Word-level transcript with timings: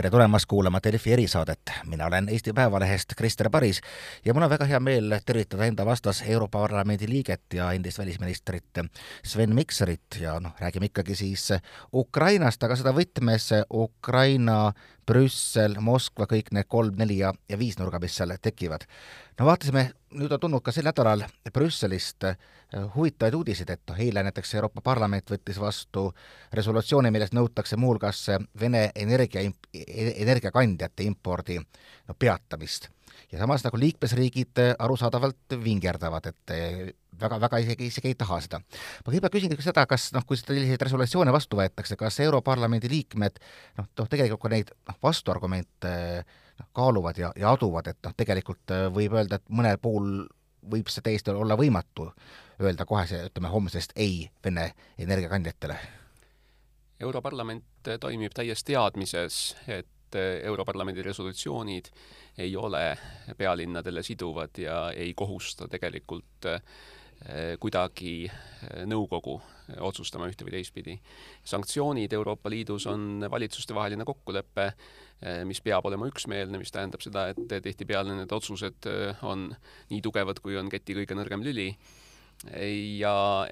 tere 0.00 0.10
tulemast 0.10 0.46
kuulama 0.48 0.78
Delfi 0.84 1.12
erisaadet. 1.12 1.70
mina 1.86 2.06
olen 2.06 2.28
Eesti 2.28 2.52
Päevalehest 2.52 3.12
Krister 3.16 3.50
Paris 3.50 3.80
ja 4.24 4.34
mul 4.34 4.42
on 4.42 4.50
väga 4.50 4.64
hea 4.64 4.80
meel 4.80 5.12
tervitada 5.26 5.66
enda 5.68 5.84
vastas 5.86 6.22
Euroopa 6.26 6.58
Parlamendi 6.58 7.08
liiget 7.08 7.42
ja 7.54 7.72
endist 7.72 7.98
välisministrit 7.98 8.80
Sven 9.24 9.54
Mikserit 9.54 10.16
ja 10.20 10.38
noh, 10.40 10.54
räägime 10.60 10.88
ikkagi 10.88 11.14
siis 11.14 11.52
Ukrainast, 11.92 12.62
aga 12.64 12.78
seda 12.80 12.94
võtmes 12.96 13.50
Ukraina, 13.70 14.72
Brüssel, 15.06 15.76
Moskva, 15.80 16.24
kõik 16.24 16.48
need 16.52 16.68
kolm, 16.68 16.96
neli 16.96 17.18
ja, 17.18 17.34
ja 17.48 17.58
viis 17.58 17.76
nurga, 17.78 18.00
mis 18.00 18.16
seal 18.16 18.32
tekivad. 18.40 18.88
no 19.38 19.52
vaatasime, 19.52 19.90
nüüd 20.18 20.32
on 20.34 20.40
tulnud 20.42 20.62
ka 20.64 20.72
sel 20.74 20.86
nädalal 20.88 21.24
Brüsselist 21.54 22.26
huvitavaid 22.94 23.34
uudiseid, 23.34 23.70
et 23.74 23.82
noh, 23.90 23.98
eile 23.98 24.22
näiteks 24.26 24.54
Euroopa 24.58 24.82
Parlament 24.84 25.30
võttis 25.30 25.58
vastu 25.60 26.08
resolutsiooni, 26.54 27.10
milles 27.10 27.34
nõutakse 27.34 27.78
muuhulgas 27.80 28.26
Vene 28.60 28.88
energia, 28.94 29.42
energiakandjate 29.72 31.06
impordi 31.06 31.58
no 31.60 32.14
peatamist. 32.18 32.88
ja 33.32 33.38
samas 33.38 33.64
nagu 33.64 33.78
liikmesriigid 33.78 34.58
arusaadavalt 34.78 35.54
vingerdavad, 35.64 36.26
et 36.26 36.96
väga-väga 37.20 37.58
isegi, 37.64 37.86
isegi 37.86 38.08
ei 38.08 38.18
taha 38.18 38.40
seda. 38.40 38.60
ma 38.60 39.12
kõigepealt 39.12 39.34
küsin 39.34 39.56
ka 39.56 39.62
seda, 39.62 39.86
kas 39.86 40.10
noh, 40.16 40.24
kui 40.26 40.38
selliseid 40.40 40.82
resolutsioone 40.82 41.32
vastu 41.32 41.58
võetakse, 41.58 41.96
kas 41.96 42.20
Europarlamendi 42.20 42.90
liikmed 42.90 43.40
noh, 43.78 43.90
noh 43.98 44.08
tegelikult 44.08 44.42
ka 44.42 44.54
neid 44.54 44.72
noh, 44.88 44.98
vastuargumente 45.02 46.24
noh, 46.60 46.68
kaaluvad 46.76 47.18
ja, 47.18 47.32
ja 47.36 47.54
aduvad, 47.56 47.90
et 47.92 47.98
noh, 48.06 48.14
tegelikult 48.16 48.76
võib 48.94 49.16
öelda, 49.16 49.40
et 49.40 49.48
mõnel 49.48 49.80
puhul 49.82 50.26
võib 50.70 50.90
see 50.92 51.04
täiesti 51.04 51.32
olla 51.32 51.56
võimatu 51.56 52.10
öelda 52.60 52.84
kohe 52.86 53.06
see, 53.08 53.22
ütleme, 53.30 53.48
homsest 53.48 53.96
ei 53.96 54.28
Vene 54.44 54.70
energiakandjatele? 54.98 55.78
Europarlament 57.00 57.88
toimib 58.00 58.34
täies 58.36 58.64
teadmises, 58.64 59.40
et 59.68 60.16
Europarlamendi 60.42 61.02
resolutsioonid 61.02 61.88
ei 62.38 62.56
ole 62.56 62.98
pealinnadele 63.38 64.02
siduvad 64.02 64.58
ja 64.58 64.90
ei 64.90 65.14
kohusta 65.14 65.68
tegelikult 65.68 66.48
eh, 66.50 66.62
kuidagi 67.60 68.14
eh, 68.24 68.84
nõukogu 68.88 69.36
otsustama 69.84 70.26
ühte 70.30 70.46
või 70.46 70.56
teistpidi. 70.56 70.96
sanktsioonid 71.44 72.12
Euroopa 72.16 72.50
Liidus 72.50 72.86
on 72.90 73.26
valitsustevaheline 73.30 74.04
kokkulepe, 74.08 74.66
eh, 75.22 75.42
mis 75.44 75.60
peab 75.60 75.86
olema 75.86 76.08
üksmeelne, 76.08 76.58
mis 76.58 76.72
tähendab 76.72 77.04
seda, 77.04 77.28
et 77.28 77.62
tihtipeale 77.62 78.16
need 78.16 78.32
otsused 78.32 78.88
on 79.22 79.50
nii 79.90 80.00
tugevad, 80.00 80.40
kui 80.40 80.56
on 80.56 80.72
keti 80.72 80.96
kõige 80.96 81.18
nõrgem 81.18 81.44
lüli. 81.44 81.74
Ja 82.96 83.44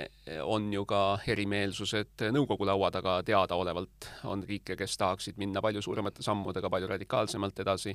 on 0.48 0.70
ju 0.72 0.86
ka 0.88 1.18
erimeelsused 1.28 2.22
nõukogu 2.32 2.64
laua 2.64 2.88
taga 2.88 3.18
teadaolevalt, 3.20 4.08
on 4.32 4.46
riike, 4.48 4.78
kes 4.80 4.96
tahaksid 4.96 5.36
minna 5.36 5.60
palju 5.60 5.82
suuremate 5.84 6.24
sammudega, 6.24 6.70
palju 6.72 6.88
radikaalsemalt 6.94 7.60
edasi 7.66 7.92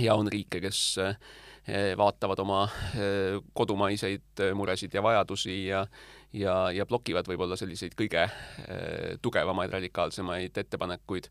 ja 0.00 0.14
on 0.14 0.28
riike, 0.32 0.60
kes 0.62 0.82
eh, 1.02 1.92
vaatavad 1.98 2.40
oma 2.44 2.62
eh, 2.96 3.40
kodumaiseid 3.54 4.44
muresid 4.54 4.94
ja 4.94 5.02
vajadusi 5.02 5.66
ja 5.66 5.86
ja, 6.32 6.70
ja 6.72 6.86
blokivad 6.88 7.28
võib-olla 7.28 7.58
selliseid 7.60 7.92
kõige 7.98 8.22
eh, 8.24 9.18
tugevamaid, 9.22 9.72
radikaalsemaid 9.72 10.56
ettepanekuid. 10.64 11.28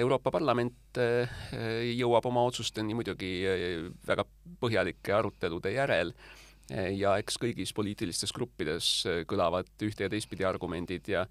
Euroopa 0.00 0.30
Parlament 0.32 0.96
jõuab 1.84 2.24
oma 2.30 2.46
otsusteni 2.48 2.94
muidugi 2.96 3.28
väga 4.08 4.24
põhjalike 4.56 5.12
arutelude 5.12 5.74
järel 5.74 6.14
ja 6.72 7.16
eks 7.20 7.36
kõigis 7.40 7.74
poliitilistes 7.76 8.32
gruppides 8.32 8.88
äh, 9.08 9.22
kõlavad 9.28 9.68
ühte 9.84 10.06
ja 10.06 10.12
teistpidi 10.12 10.46
argumendid 10.48 11.08
ja 11.08 11.26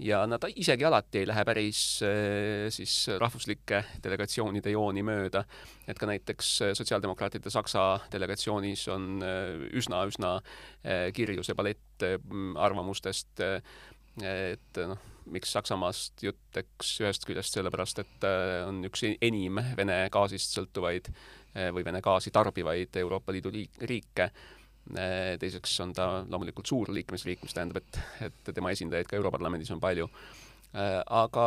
ja 0.00 0.22
nad 0.28 0.44
isegi 0.54 0.84
alati 0.84 1.20
ei 1.20 1.28
lähe 1.28 1.44
päris 1.44 1.80
äh, 2.06 2.68
siis 2.72 2.94
rahvuslike 3.20 3.82
delegatsioonide 4.04 4.72
jooni 4.74 5.04
mööda, 5.06 5.44
et 5.88 5.98
ka 6.00 6.08
näiteks 6.10 6.50
äh, 6.66 6.74
sotsiaaldemokraatide 6.78 7.52
Saksa 7.52 7.84
delegatsioonis 8.12 8.86
on 8.92 9.22
üsna-üsna 9.76 10.36
kirju 11.14 11.44
see 11.44 11.56
palett 11.58 12.04
arvamustest, 12.56 13.42
et 14.24 14.80
noh, 14.88 15.02
miks 15.30 15.52
Saksamaast 15.52 16.22
jutt, 16.24 16.56
eks 16.56 16.94
ühest 17.04 17.26
küljest 17.28 17.56
sellepärast, 17.56 18.00
et 18.02 18.26
on 18.66 18.80
üks 18.88 19.04
enim 19.12 19.60
Vene 19.76 20.02
gaasist 20.12 20.56
sõltuvaid 20.56 21.12
või 21.74 21.84
Vene 21.84 22.00
gaasi 22.04 22.32
tarbivaid 22.34 22.96
Euroopa 23.02 23.34
Liidu 23.34 23.52
riike. 23.52 24.30
Äh, 24.30 24.59
teiseks 25.40 25.80
on 25.84 25.92
ta 25.96 26.06
loomulikult 26.28 26.70
suur 26.70 26.92
liikmesriik, 26.94 27.42
mis 27.44 27.56
tähendab, 27.56 27.82
et, 27.82 28.00
et 28.30 28.54
tema 28.54 28.72
esindajaid 28.74 29.10
ka 29.10 29.18
Europarlamendis 29.18 29.70
on 29.74 29.82
palju. 29.82 30.08
Äh, 30.74 30.96
aga 31.06 31.44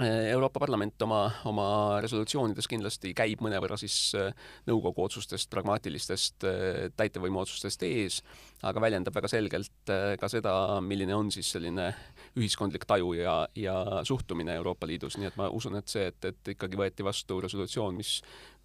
äh, 0.00 0.30
Euroopa 0.30 0.60
Parlament 0.60 1.02
oma, 1.04 1.20
oma 1.48 1.66
resolutsioonides 2.04 2.68
kindlasti 2.68 3.12
käib 3.16 3.44
mõnevõrra 3.44 3.78
siis 3.80 3.96
nõukogu 4.68 5.04
otsustest, 5.06 5.50
pragmaatilistest 5.52 6.48
täitevvõimu 6.96 7.40
otsustest 7.42 7.84
ees, 7.88 8.20
aga 8.66 8.82
väljendab 8.84 9.16
väga 9.16 9.30
selgelt 9.32 9.94
ka 10.20 10.32
seda, 10.32 10.52
milline 10.84 11.16
on 11.16 11.32
siis 11.32 11.50
selline 11.56 11.90
ühiskondlik 12.36 12.84
taju 12.88 13.14
ja, 13.16 13.38
ja 13.56 13.78
suhtumine 14.04 14.56
Euroopa 14.60 14.88
Liidus, 14.88 15.16
nii 15.20 15.32
et 15.32 15.40
ma 15.40 15.48
usun, 15.52 15.80
et 15.80 15.88
see, 15.88 16.10
et, 16.12 16.28
et 16.28 16.52
ikkagi 16.56 16.76
võeti 16.80 17.04
vastu 17.04 17.40
resolutsioon, 17.44 17.96
mis 17.96 18.18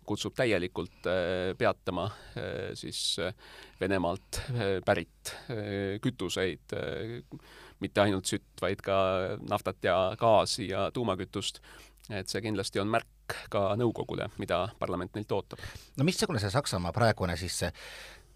kutsub 0.06 0.36
täielikult 0.36 1.08
äh, 1.10 1.52
peatama 1.58 2.06
äh, 2.06 2.72
siis 2.78 3.20
äh, 3.20 3.34
Venemaalt 3.82 4.42
pärit 4.86 5.32
kütuseid, 6.02 6.74
mitte 7.82 8.02
ainult 8.04 8.30
sütt, 8.30 8.52
vaid 8.62 8.84
ka 8.86 8.98
naftat 9.50 9.82
ja 9.82 9.96
gaasi 10.20 10.68
ja 10.70 10.92
tuumakütust. 10.94 11.62
et 12.10 12.30
see 12.30 12.42
kindlasti 12.42 12.80
on 12.82 12.92
märk 12.94 13.34
ka 13.50 13.72
nõukogule, 13.80 14.28
mida 14.38 14.68
parlament 14.80 15.16
neilt 15.16 15.32
ootab. 15.32 15.60
no 15.98 16.06
missugune 16.06 16.40
see 16.40 16.54
Saksamaa 16.54 16.94
praegune 16.94 17.38
siis 17.38 17.64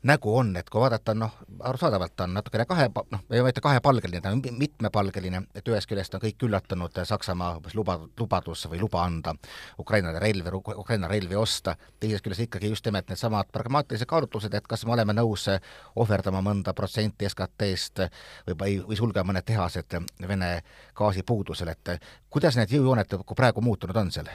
nägu 0.05 0.37
on, 0.37 0.51
et 0.57 0.69
kui 0.69 0.81
vaadata, 0.81 1.13
noh, 1.17 1.33
arusaadavalt 1.65 2.13
ta 2.15 2.27
on 2.27 2.33
natukene 2.37 2.65
kahe, 2.69 2.87
noh, 3.11 3.21
ei 3.33 3.41
ütle 3.41 3.61
kahepalgeline, 3.63 4.21
ta 4.21 4.31
on 4.33 4.41
mitmepalgeline, 4.59 5.41
et 5.55 5.69
ühest 5.71 5.89
küljest 5.89 6.13
on 6.15 6.21
kõik 6.21 6.45
üllatunud 6.45 6.99
Saksamaa 7.09 7.55
umbes 7.57 7.73
luba, 7.77 7.97
lubadus 8.19 8.67
või 8.69 8.81
luba 8.83 9.01
anda 9.05 9.33
Ukrainale 9.81 10.19
relvi, 10.21 10.53
Ukraina 10.75 11.09
relvi 11.09 11.37
osta, 11.39 11.75
teisest 11.99 12.25
küljest 12.25 12.45
ikkagi 12.45 12.69
just 12.69 12.85
nimelt 12.85 13.09
needsamad 13.09 13.49
pragmaatilised 13.53 14.09
kaalutlused, 14.09 14.53
et 14.53 14.67
kas 14.67 14.85
me 14.85 14.93
oleme 14.93 15.15
nõus 15.17 15.47
ohverdama 15.95 16.43
mõnda 16.45 16.75
protsenti 16.77 17.29
SKT-st 17.29 18.05
või, 18.53 18.77
või 18.85 18.99
sulgema 18.99 19.31
mõned 19.31 19.47
tehased 19.47 19.97
Vene 20.27 20.51
gaasi 20.95 21.23
puudusel, 21.25 21.73
et 21.73 21.97
kuidas 22.29 22.57
need 22.59 22.77
jõujooned 22.77 23.17
praegu 23.35 23.61
muutunud 23.61 23.97
on 24.05 24.13
seal? 24.13 24.29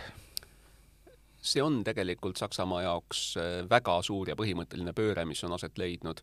See 1.40 1.62
on 1.62 1.80
tegelikult 1.84 2.40
Saksamaa 2.40 2.82
jaoks 2.84 3.22
äh, 3.40 3.50
väga 3.70 3.96
suur 4.04 4.30
ja 4.30 4.36
põhimõtteline 4.38 4.92
pööre, 4.96 5.24
mis 5.28 5.42
on 5.46 5.56
aset 5.56 5.78
leidnud. 5.80 6.20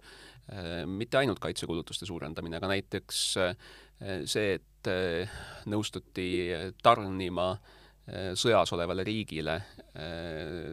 Äh, 0.54 0.84
mitte 0.90 1.20
ainult 1.22 1.42
kaitsekulutuste 1.44 2.08
suurendamine, 2.10 2.60
aga 2.60 2.70
näiteks 2.72 3.24
äh, 3.44 3.56
see, 4.30 4.58
et 4.60 4.64
nõustuti 5.68 6.30
tarnima 6.80 7.48
sõjas 8.40 8.70
olevale 8.72 9.04
riigile 9.04 9.56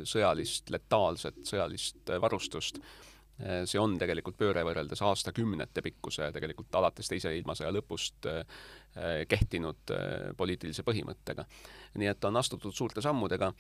sõjalist 0.07 0.71
letaalset 0.71 1.41
sõjalist 1.49 2.13
varustust 2.23 2.79
see 3.41 3.81
on 3.81 3.97
tegelikult 3.99 4.37
pööre 4.39 4.63
võrreldes 4.63 5.03
aastakümnete 5.03 5.83
pikkuse, 5.83 6.29
tegelikult 6.37 6.79
alates 6.79 7.11
Teise 7.11 7.33
ilmasõja 7.35 7.73
lõpust 7.75 8.29
kehtinud 9.29 9.91
äh, 9.95 10.29
poliitilise 10.37 10.85
põhimõttega. 10.87 11.47
nii 11.99 12.09
et 12.11 12.25
on 12.27 12.37
astutud 12.37 12.75
suurte 12.75 13.03
sammudega, 13.03 13.53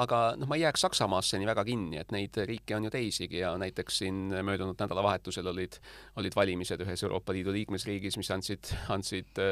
aga 0.00 0.18
noh, 0.40 0.48
ma 0.48 0.56
ei 0.56 0.62
jääks 0.62 0.86
Saksamaasse 0.86 1.36
nii 1.36 1.48
väga 1.50 1.64
kinni, 1.68 1.98
et 2.00 2.14
neid 2.14 2.38
riike 2.48 2.72
on 2.76 2.86
ju 2.86 2.90
teisigi 2.94 3.42
ja 3.42 3.50
näiteks 3.60 3.98
siin 4.00 4.22
möödunud 4.32 4.80
nädalavahetusel 4.80 5.50
olid, 5.52 5.76
olid 6.16 6.36
valimised 6.36 6.80
ühes 6.80 7.04
Euroopa 7.04 7.36
Liidu 7.36 7.52
liikmesriigis, 7.52 8.16
mis 8.16 8.32
andsid, 8.32 8.72
andsid 8.88 9.42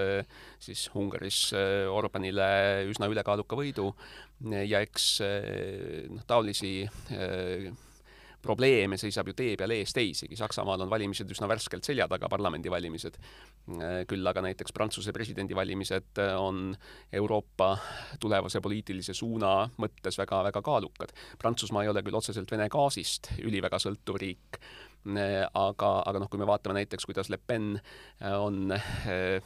siis 0.64 0.86
Ungaris 0.96 1.42
Orbanile 1.92 2.48
üsna 2.88 3.10
ülekaaluka 3.12 3.60
võidu 3.60 3.90
ja 4.64 4.80
eks 4.80 5.10
noh, 5.20 6.24
taolisi 6.24 6.78
probleeme 8.46 8.98
seisab 9.00 9.31
ju 9.31 9.34
tee 9.37 9.56
peal 9.58 9.75
ees 9.75 9.93
teisigi, 9.96 10.38
Saksamaal 10.38 10.84
on 10.84 10.90
valimised 10.90 11.31
üsna 11.32 11.48
värskelt 11.50 11.87
selja 11.87 12.06
taga, 12.10 12.31
parlamendivalimised, 12.32 13.19
küll 14.10 14.32
aga 14.32 14.44
näiteks 14.46 14.75
Prantsuse 14.76 15.14
presidendivalimised 15.16 16.22
on 16.38 16.70
Euroopa 17.12 17.72
tulevase 18.22 18.62
poliitilise 18.64 19.14
suuna 19.16 19.54
mõttes 19.82 20.19
väga-väga 20.20 20.62
kaalukad. 20.64 21.14
Prantsusmaa 21.43 21.84
ei 21.84 21.93
ole 21.93 22.04
küll 22.06 22.19
otseselt 22.19 22.50
Vene 22.52 22.69
gaasist 22.72 23.32
üliväga 23.43 23.81
sõltuv 23.82 24.20
riik, 24.22 24.60
aga, 25.06 25.92
aga 26.02 26.20
noh, 26.22 26.31
kui 26.31 26.40
me 26.40 26.49
vaatame 26.49 26.81
näiteks, 26.81 27.06
kuidas 27.06 27.31
Le 27.31 27.38
Pen 27.38 27.75
on 28.32 28.75
äh, 28.75 29.40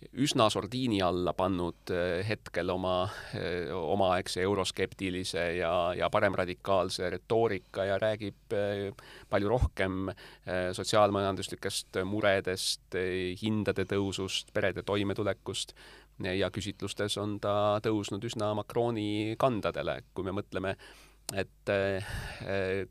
üsna 0.00 0.46
sordiini 0.50 1.00
alla 1.04 1.32
pannud 1.36 1.92
eh, 1.92 2.22
hetkel 2.26 2.72
oma, 2.72 3.04
eh, 3.36 3.68
omaaegse 3.70 4.42
euroskeptilise 4.42 5.44
ja, 5.58 5.72
ja 5.96 6.08
paremradikaalse 6.10 7.10
retoorika 7.12 7.84
ja 7.84 7.98
räägib 8.00 8.56
eh, 8.56 9.06
palju 9.30 9.52
rohkem 9.52 10.10
sotsiaalmajanduslikest 10.74 12.00
muredest, 12.08 12.96
hindade 13.42 13.84
tõusust, 13.88 14.50
perede 14.54 14.82
toimetulekust. 14.86 15.74
Ja 16.20 16.50
küsitlustes 16.52 17.14
on 17.20 17.38
ta 17.40 17.78
tõusnud 17.84 18.24
üsna 18.28 18.50
Macroni 18.58 19.36
kandadele, 19.40 20.00
kui 20.12 20.26
me 20.26 20.34
mõtleme, 20.36 20.74
et 21.32 21.72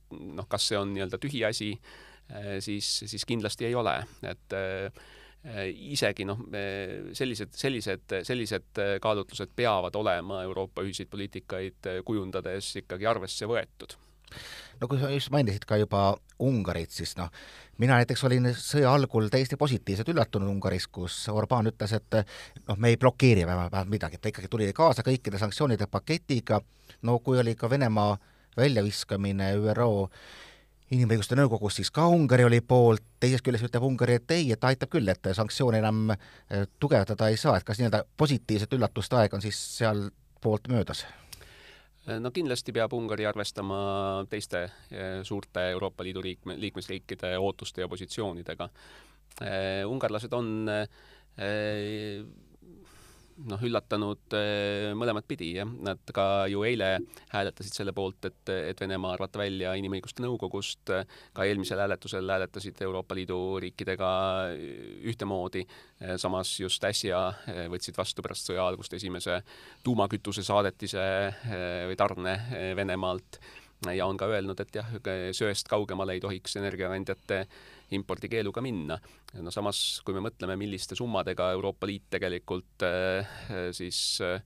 noh, 0.10 0.48
kas 0.50 0.70
see 0.72 0.80
on 0.80 0.96
nii-öelda 0.96 1.20
tühiasi, 1.22 1.70
siis, 2.66 2.90
siis 3.12 3.28
kindlasti 3.30 3.68
ei 3.70 3.78
ole, 3.78 4.00
et 4.32 4.58
isegi 5.40 6.26
noh, 6.28 6.42
sellised, 7.16 7.54
sellised, 7.56 8.18
sellised 8.28 8.82
kaalutlused 9.02 9.54
peavad 9.56 9.96
olema 9.96 10.42
Euroopa 10.44 10.84
ühiseid 10.84 11.08
poliitikaid 11.12 11.90
kujundades 12.06 12.74
ikkagi 12.82 13.08
arvesse 13.08 13.48
võetud. 13.48 13.96
No 14.80 14.88
kui 14.88 15.00
sa 15.00 15.10
just 15.12 15.32
mainisid 15.34 15.66
ka 15.68 15.80
juba 15.80 16.14
Ungarit, 16.44 16.92
siis 16.96 17.16
noh, 17.20 17.32
mina 17.82 17.98
näiteks 18.00 18.22
olin 18.28 18.52
sõja 18.56 18.92
algul 18.96 19.28
täiesti 19.32 19.58
positiivselt 19.60 20.12
üllatunud 20.14 20.52
Ungaris, 20.52 20.88
kus 20.88 21.18
Orbán 21.34 21.68
ütles, 21.72 21.96
et 21.98 22.20
noh, 22.68 22.78
me 22.78 22.94
ei 22.94 23.00
blokeeri 23.00 23.48
vähemalt 23.48 23.92
midagi, 23.92 24.20
ta 24.20 24.32
ikkagi 24.32 24.52
tuli 24.52 24.70
kaasa 24.76 25.04
kõikide 25.08 25.42
sanktsioonide 25.42 25.90
paketiga, 25.92 26.62
no 27.04 27.18
kui 27.24 27.42
oli 27.42 27.56
ka 27.60 27.72
Venemaa 27.72 28.16
väljaviskamine 28.60 29.52
ÜRO 29.60 29.90
inimõiguste 30.96 31.38
nõukogus, 31.38 31.78
siis 31.80 31.92
ka 31.94 32.08
Ungari 32.10 32.46
oli 32.48 32.62
poolt, 32.66 33.04
teisest 33.22 33.46
küljest 33.46 33.68
ütleb 33.68 33.86
Ungari, 33.86 34.18
et 34.20 34.34
ei, 34.36 34.52
et 34.56 34.66
aitab 34.66 34.92
küll, 34.94 35.10
et 35.12 35.32
sanktsioone 35.38 35.82
enam 35.84 36.14
eh, 36.14 36.66
tugevdada 36.82 37.30
ei 37.30 37.38
saa, 37.38 37.58
et 37.60 37.68
kas 37.68 37.80
nii-öelda 37.82 38.04
positiivset 38.18 38.74
üllatuste 38.78 39.20
aeg 39.20 39.36
on 39.38 39.44
siis 39.46 39.60
seal 39.78 40.10
poolt 40.42 40.70
möödas? 40.72 41.06
no 42.10 42.32
kindlasti 42.34 42.74
peab 42.74 42.94
Ungari 42.98 43.28
arvestama 43.30 43.80
teiste 44.32 44.64
eh, 44.66 45.20
suurte 45.24 45.68
Euroopa 45.76 46.04
Liidu 46.04 46.24
liikme, 46.26 46.56
liikmesriikide 46.58 47.36
ootuste 47.38 47.84
ja 47.84 47.90
positsioonidega. 47.92 48.70
Eh, 49.46 49.84
ungarlased 49.86 50.34
on 50.34 50.72
noh, 53.48 53.62
üllatanud 53.66 54.36
eh, 54.38 54.90
mõlemat 54.98 55.28
pidi, 55.30 55.54
jah. 55.58 55.70
Nad 55.86 56.02
ka 56.16 56.48
ju 56.52 56.64
eile 56.68 56.92
hääletasid 57.32 57.76
selle 57.76 57.94
poolt, 57.96 58.28
et, 58.30 58.52
et 58.72 58.82
Venemaa 58.82 59.14
arvata 59.16 59.42
välja 59.42 59.74
Inimõiguste 59.80 60.24
Nõukogust, 60.26 60.92
ka 61.36 61.48
eelmisel 61.48 61.82
hääletusel 61.84 62.30
hääletasid 62.30 62.82
Euroopa 62.86 63.18
Liidu 63.18 63.40
riikidega 63.64 64.10
ühtemoodi, 65.10 65.66
samas 66.22 66.54
just 66.60 66.84
äsja 66.90 67.24
eh, 67.52 67.66
võtsid 67.72 67.98
vastu 67.98 68.26
pärast 68.26 68.50
sõja 68.50 68.68
algust 68.68 68.94
esimese 68.98 69.42
tuumakütuse 69.84 70.44
saadetise 70.46 71.08
eh, 71.30 71.88
või 71.90 72.00
tarne 72.00 72.38
Venemaalt. 72.76 73.42
Ja 73.96 74.10
on 74.12 74.18
ka 74.20 74.28
öelnud, 74.28 74.60
et 74.60 74.76
jah, 74.76 74.88
söest 75.32 75.70
kaugemale 75.72 76.18
ei 76.18 76.20
tohiks 76.20 76.58
energiakandjate 76.60 77.46
impordikeeluga 77.96 78.62
minna. 78.62 79.00
no 79.42 79.52
samas, 79.54 80.02
kui 80.06 80.16
me 80.18 80.24
mõtleme, 80.30 80.58
milliste 80.60 80.98
summadega 81.00 81.52
Euroopa 81.56 81.88
Liit 81.90 82.10
tegelikult 82.14 82.86
äh, 82.86 83.38
siis 83.76 84.20
äh, 84.26 84.42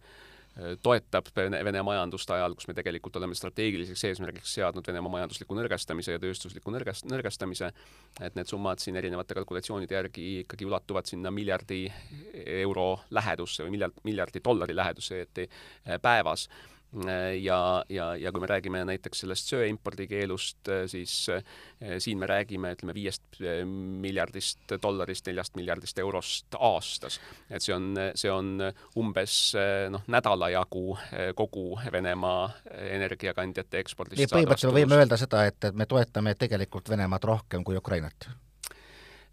toetab 0.86 1.32
Vene 1.36 1.82
majandust 1.82 2.30
ajal, 2.30 2.54
kus 2.54 2.68
me 2.70 2.76
tegelikult 2.78 3.16
oleme 3.18 3.36
strateegiliseks 3.36 4.04
eesmärgiks 4.10 4.54
seadnud 4.60 4.86
Venemaa 4.86 5.16
majandusliku 5.16 5.58
nõrgestamise 5.58 6.14
ja 6.14 6.22
tööstusliku 6.22 6.74
nõrgest-, 6.74 7.08
nõrgestamise, 7.10 7.72
et 8.22 8.38
need 8.38 8.52
summad 8.52 8.84
siin 8.84 9.00
erinevate 9.02 9.34
kalkulatsioonide 9.40 9.98
järgi 9.98 10.28
ikkagi 10.44 10.70
ulatuvad 10.70 11.10
sinna 11.10 11.34
miljardi 11.34 11.88
euro 12.60 13.00
lähedusse 13.10 13.66
või 13.66 13.80
miljard, 13.80 13.98
miljardi 14.06 14.44
dollari 14.46 14.78
lähedusse 14.78 15.24
päevas 16.02 16.48
ja, 17.42 17.84
ja, 17.90 18.16
ja 18.16 18.32
kui 18.32 18.42
me 18.42 18.48
räägime 18.50 18.84
näiteks 18.86 19.24
sellest 19.24 19.50
söeimpordi 19.50 20.08
keelust, 20.08 20.70
siis 20.88 21.16
eh, 21.34 21.44
siin 22.04 22.20
me 22.22 22.30
räägime, 22.30 22.74
ütleme, 22.76 22.94
viiest 22.94 23.42
eh, 23.42 23.64
miljardist 23.66 24.76
dollarist, 24.82 25.26
neljast 25.30 25.58
miljardist 25.58 26.00
eurost 26.00 26.58
aastas. 26.60 27.20
et 27.50 27.66
see 27.66 27.76
on, 27.76 27.94
see 28.16 28.32
on 28.32 28.54
umbes 29.00 29.40
eh, 29.58 29.90
noh, 29.94 30.06
nädala 30.08 30.50
jagu 30.54 30.98
kogu 31.36 31.80
Venemaa 31.92 32.50
energiakandjate 32.94 33.82
ekspordist. 33.84 34.22
nii, 34.22 34.32
põhimõtteliselt 34.36 34.78
võime 34.78 35.02
öelda 35.02 35.18
seda, 35.18 35.46
et, 35.50 35.60
et 35.64 35.76
me 35.76 35.90
toetame 35.90 36.36
tegelikult 36.40 36.90
Venemaad 36.94 37.30
rohkem 37.34 37.64
kui 37.64 37.78
Ukrainat 37.78 38.30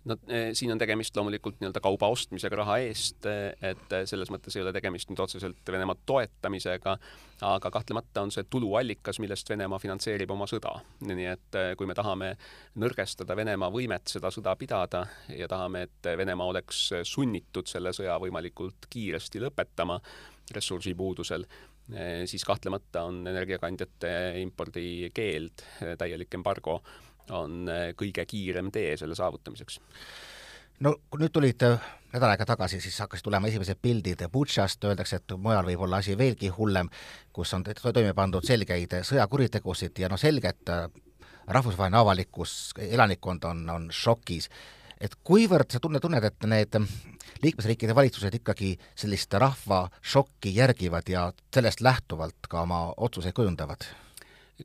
no 0.05 0.17
eh, 0.29 0.51
siin 0.57 0.73
on 0.73 0.81
tegemist 0.81 1.17
loomulikult 1.17 1.59
nii-öelda 1.61 1.81
kauba 1.85 2.09
ostmisega 2.13 2.61
raha 2.63 2.79
eest, 2.85 3.27
eh, 3.29 3.53
et 3.73 3.95
eh, 3.97 4.05
selles 4.09 4.31
mõttes 4.33 4.57
ei 4.57 4.65
ole 4.65 4.73
tegemist 4.73 5.11
nüüd 5.11 5.21
otseselt 5.21 5.73
Venemaa 5.73 5.99
toetamisega, 6.09 6.97
aga 7.47 7.73
kahtlemata 7.73 8.25
on 8.25 8.33
see 8.35 8.47
tuluallikas, 8.51 9.21
millest 9.23 9.51
Venemaa 9.53 9.81
finantseerib 9.83 10.33
oma 10.33 10.49
sõda. 10.51 10.73
nii 11.05 11.29
et 11.31 11.61
kui 11.79 11.89
me 11.89 11.97
tahame 11.97 12.35
nõrgestada 12.81 13.37
Venemaa 13.37 13.71
võimet 13.73 14.13
seda 14.13 14.33
sõda 14.33 14.57
pidada 14.61 15.07
ja 15.37 15.49
tahame, 15.49 15.87
et 15.89 16.13
Venemaa 16.17 16.53
oleks 16.55 16.87
sunnitud 17.05 17.69
selle 17.69 17.93
sõja 17.97 18.19
võimalikult 18.21 18.89
kiiresti 18.91 19.41
lõpetama 19.41 20.01
ressursipuudusel, 20.51 21.45
siis 22.27 22.43
kahtlemata 22.47 23.05
on 23.07 23.23
energiakandjate 23.27 24.11
impordi 24.43 25.11
keeld, 25.15 25.63
täielik 25.99 26.35
embargo 26.35 26.81
on 27.31 27.69
äh, 27.69 27.87
kõige 27.99 28.27
kiirem 28.27 28.71
tee 28.75 28.97
selle 29.01 29.19
saavutamiseks 29.19 29.81
no 30.85 30.95
kui 31.11 31.21
nüüd 31.23 31.33
tulid 31.35 31.63
äh, 31.67 31.91
nädal 32.15 32.33
aega 32.33 32.47
tagasi, 32.49 32.81
siis 32.83 32.99
hakkasid 33.05 33.27
tulema 33.27 33.49
esimesed 33.51 33.79
pildid 33.83 34.25
Butšast, 34.33 34.85
öeldakse, 34.89 35.21
et 35.21 35.37
mujal 35.39 35.69
võib 35.69 35.85
olla 35.87 36.01
asi 36.03 36.17
veelgi 36.19 36.51
hullem, 36.57 36.91
kus 37.33 37.53
on 37.55 37.65
toime 37.65 38.15
pandud 38.17 38.47
selgeid 38.47 39.01
sõjakuritegusid 39.07 40.03
ja 40.03 40.11
noh, 40.11 40.21
selge, 40.21 40.55
et 40.55 40.73
äh, 40.75 40.87
rahvusvaheline 41.51 41.99
avalikkus, 42.01 42.75
elanikkond 42.91 43.47
on, 43.51 43.65
on 43.71 43.89
šokis. 43.93 44.51
et 45.01 45.15
kuivõrd 45.25 45.71
sa 45.73 45.81
tunne, 45.81 46.01
tunned, 46.01 46.25
et 46.25 46.47
need 46.47 46.77
liikmesriikide 47.43 47.95
valitsused 47.95 48.35
ikkagi 48.37 48.75
sellist 48.95 49.33
rahva 49.33 49.87
šokki 50.03 50.53
järgivad 50.55 51.09
ja 51.09 51.33
sellest 51.55 51.81
lähtuvalt 51.81 52.49
ka 52.49 52.63
oma 52.63 52.93
otsuseid 52.97 53.35
kujundavad? 53.35 53.87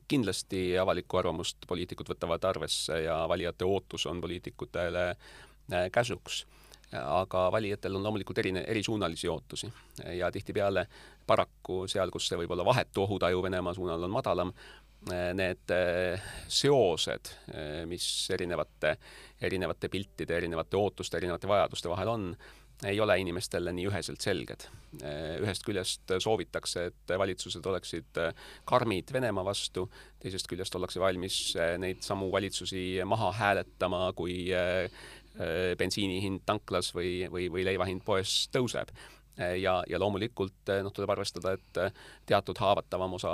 Kindlasti 0.08 0.78
avalikku 0.78 1.18
arvamust 1.20 1.66
poliitikud 1.68 2.08
võtavad 2.14 2.44
arvesse 2.48 3.02
ja 3.04 3.18
valijate 3.28 3.64
ootus 3.64 4.06
on 4.06 4.20
poliitikutele 4.20 5.08
äh, 5.10 5.90
käsuks. 5.92 6.44
Aga 6.96 7.48
valijatel 7.52 7.96
on 7.98 8.04
loomulikult 8.06 8.38
erine, 8.38 8.60
erisuunalisi 8.70 9.28
ootusi. 9.28 9.66
Ja 10.14 10.30
tihtipeale 10.32 10.84
paraku 11.26 11.80
seal, 11.90 12.12
kus 12.14 12.28
see 12.28 12.38
võib-olla 12.38 12.64
vahetu 12.64 13.02
ohutaju 13.02 13.42
Venemaa 13.42 13.74
suunal 13.74 14.06
on 14.06 14.14
madalam, 14.14 14.52
äh, 15.10 15.32
need 15.34 15.74
äh, 15.74 16.28
seosed, 16.48 17.32
mis 17.90 18.06
erinevate, 18.30 18.96
erinevate 19.42 19.90
piltide, 19.90 20.38
erinevate 20.38 20.78
ootuste, 20.78 21.18
erinevate 21.18 21.50
vajaduste 21.50 21.90
vahel 21.90 22.14
on, 22.14 22.30
ei 22.84 23.00
ole 23.00 23.16
inimestele 23.20 23.72
nii 23.72 23.86
üheselt 23.88 24.20
selged. 24.20 24.66
ühest 25.42 25.64
küljest 25.64 26.12
soovitakse, 26.24 26.86
et 26.90 27.12
valitsused 27.18 27.64
oleksid 27.66 28.20
karmid 28.64 29.12
Venemaa 29.12 29.44
vastu, 29.44 29.86
teisest 30.20 30.48
küljest 30.48 30.74
ollakse 30.76 31.00
valmis 31.00 31.56
neid 31.78 32.00
samu 32.04 32.30
valitsusi 32.32 33.02
maha 33.04 33.32
hääletama, 33.32 34.12
kui 34.16 34.46
bensiini 35.78 36.20
hind 36.24 36.46
tanklas 36.48 36.94
või, 36.96 37.26
või, 37.32 37.50
või 37.52 37.64
leiva 37.68 37.84
hind 37.88 38.04
poes 38.04 38.46
tõuseb 38.52 38.92
ja, 39.36 39.74
ja 39.88 39.98
loomulikult 40.00 40.72
noh, 40.82 40.92
tuleb 40.94 41.12
arvestada, 41.12 41.52
et 41.56 41.80
teatud 42.28 42.58
haavatavam 42.60 43.18
osa 43.18 43.32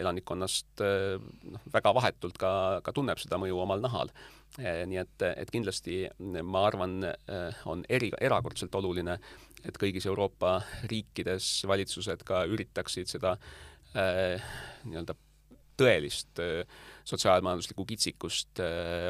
elanikkonnast 0.00 0.80
noh, 0.80 1.66
väga 1.74 1.92
vahetult 1.96 2.38
ka, 2.40 2.54
ka 2.84 2.94
tunneb 2.96 3.20
seda 3.20 3.40
mõju 3.40 3.60
omal 3.64 3.84
nahal. 3.84 4.12
Eh, 4.62 4.84
nii 4.86 5.00
et, 5.00 5.22
et 5.34 5.50
kindlasti 5.50 6.04
ma 6.46 6.62
arvan, 6.68 7.00
eh, 7.02 7.62
on 7.66 7.82
eri, 7.90 8.12
erakordselt 8.22 8.74
oluline, 8.78 9.16
et 9.66 9.78
kõigis 9.80 10.06
Euroopa 10.06 10.60
riikides 10.90 11.64
valitsused 11.66 12.22
ka 12.28 12.44
üritaksid 12.46 13.10
seda 13.10 13.38
nii-öelda 13.94 15.14
tõelist 15.80 16.40
sotsiaalmajanduslikku 17.04 17.84
kitsikust 17.84 18.60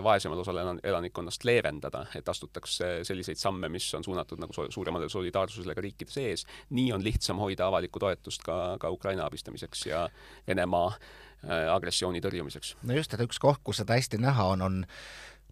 vaesemal 0.02 0.40
osal 0.42 0.58
elanikkonnast 0.82 1.44
leevendada, 1.46 2.06
et 2.18 2.28
astutaks 2.28 2.78
selliseid 3.06 3.38
samme, 3.38 3.68
mis 3.70 3.86
on 3.94 4.04
suunatud 4.04 4.40
nagu 4.42 4.66
suuremale 4.74 5.08
solidaarsusele 5.08 5.76
ka 5.76 5.84
riikide 5.84 6.10
sees. 6.10 6.46
nii 6.70 6.92
on 6.92 7.04
lihtsam 7.04 7.38
hoida 7.38 7.68
avalikku 7.68 8.02
toetust 8.02 8.42
ka, 8.42 8.76
ka 8.80 8.90
Ukraina 8.90 9.28
abistamiseks 9.28 9.86
ja 9.86 10.08
Venemaa 10.48 10.90
agressiooni 11.74 12.22
tõrjumiseks. 12.24 12.74
no 12.82 12.96
just, 12.96 13.14
et 13.14 13.22
üks 13.24 13.38
koht, 13.40 13.60
kus 13.64 13.82
seda 13.82 13.98
hästi 13.98 14.18
näha 14.22 14.46
on, 14.54 14.62
on 14.62 14.84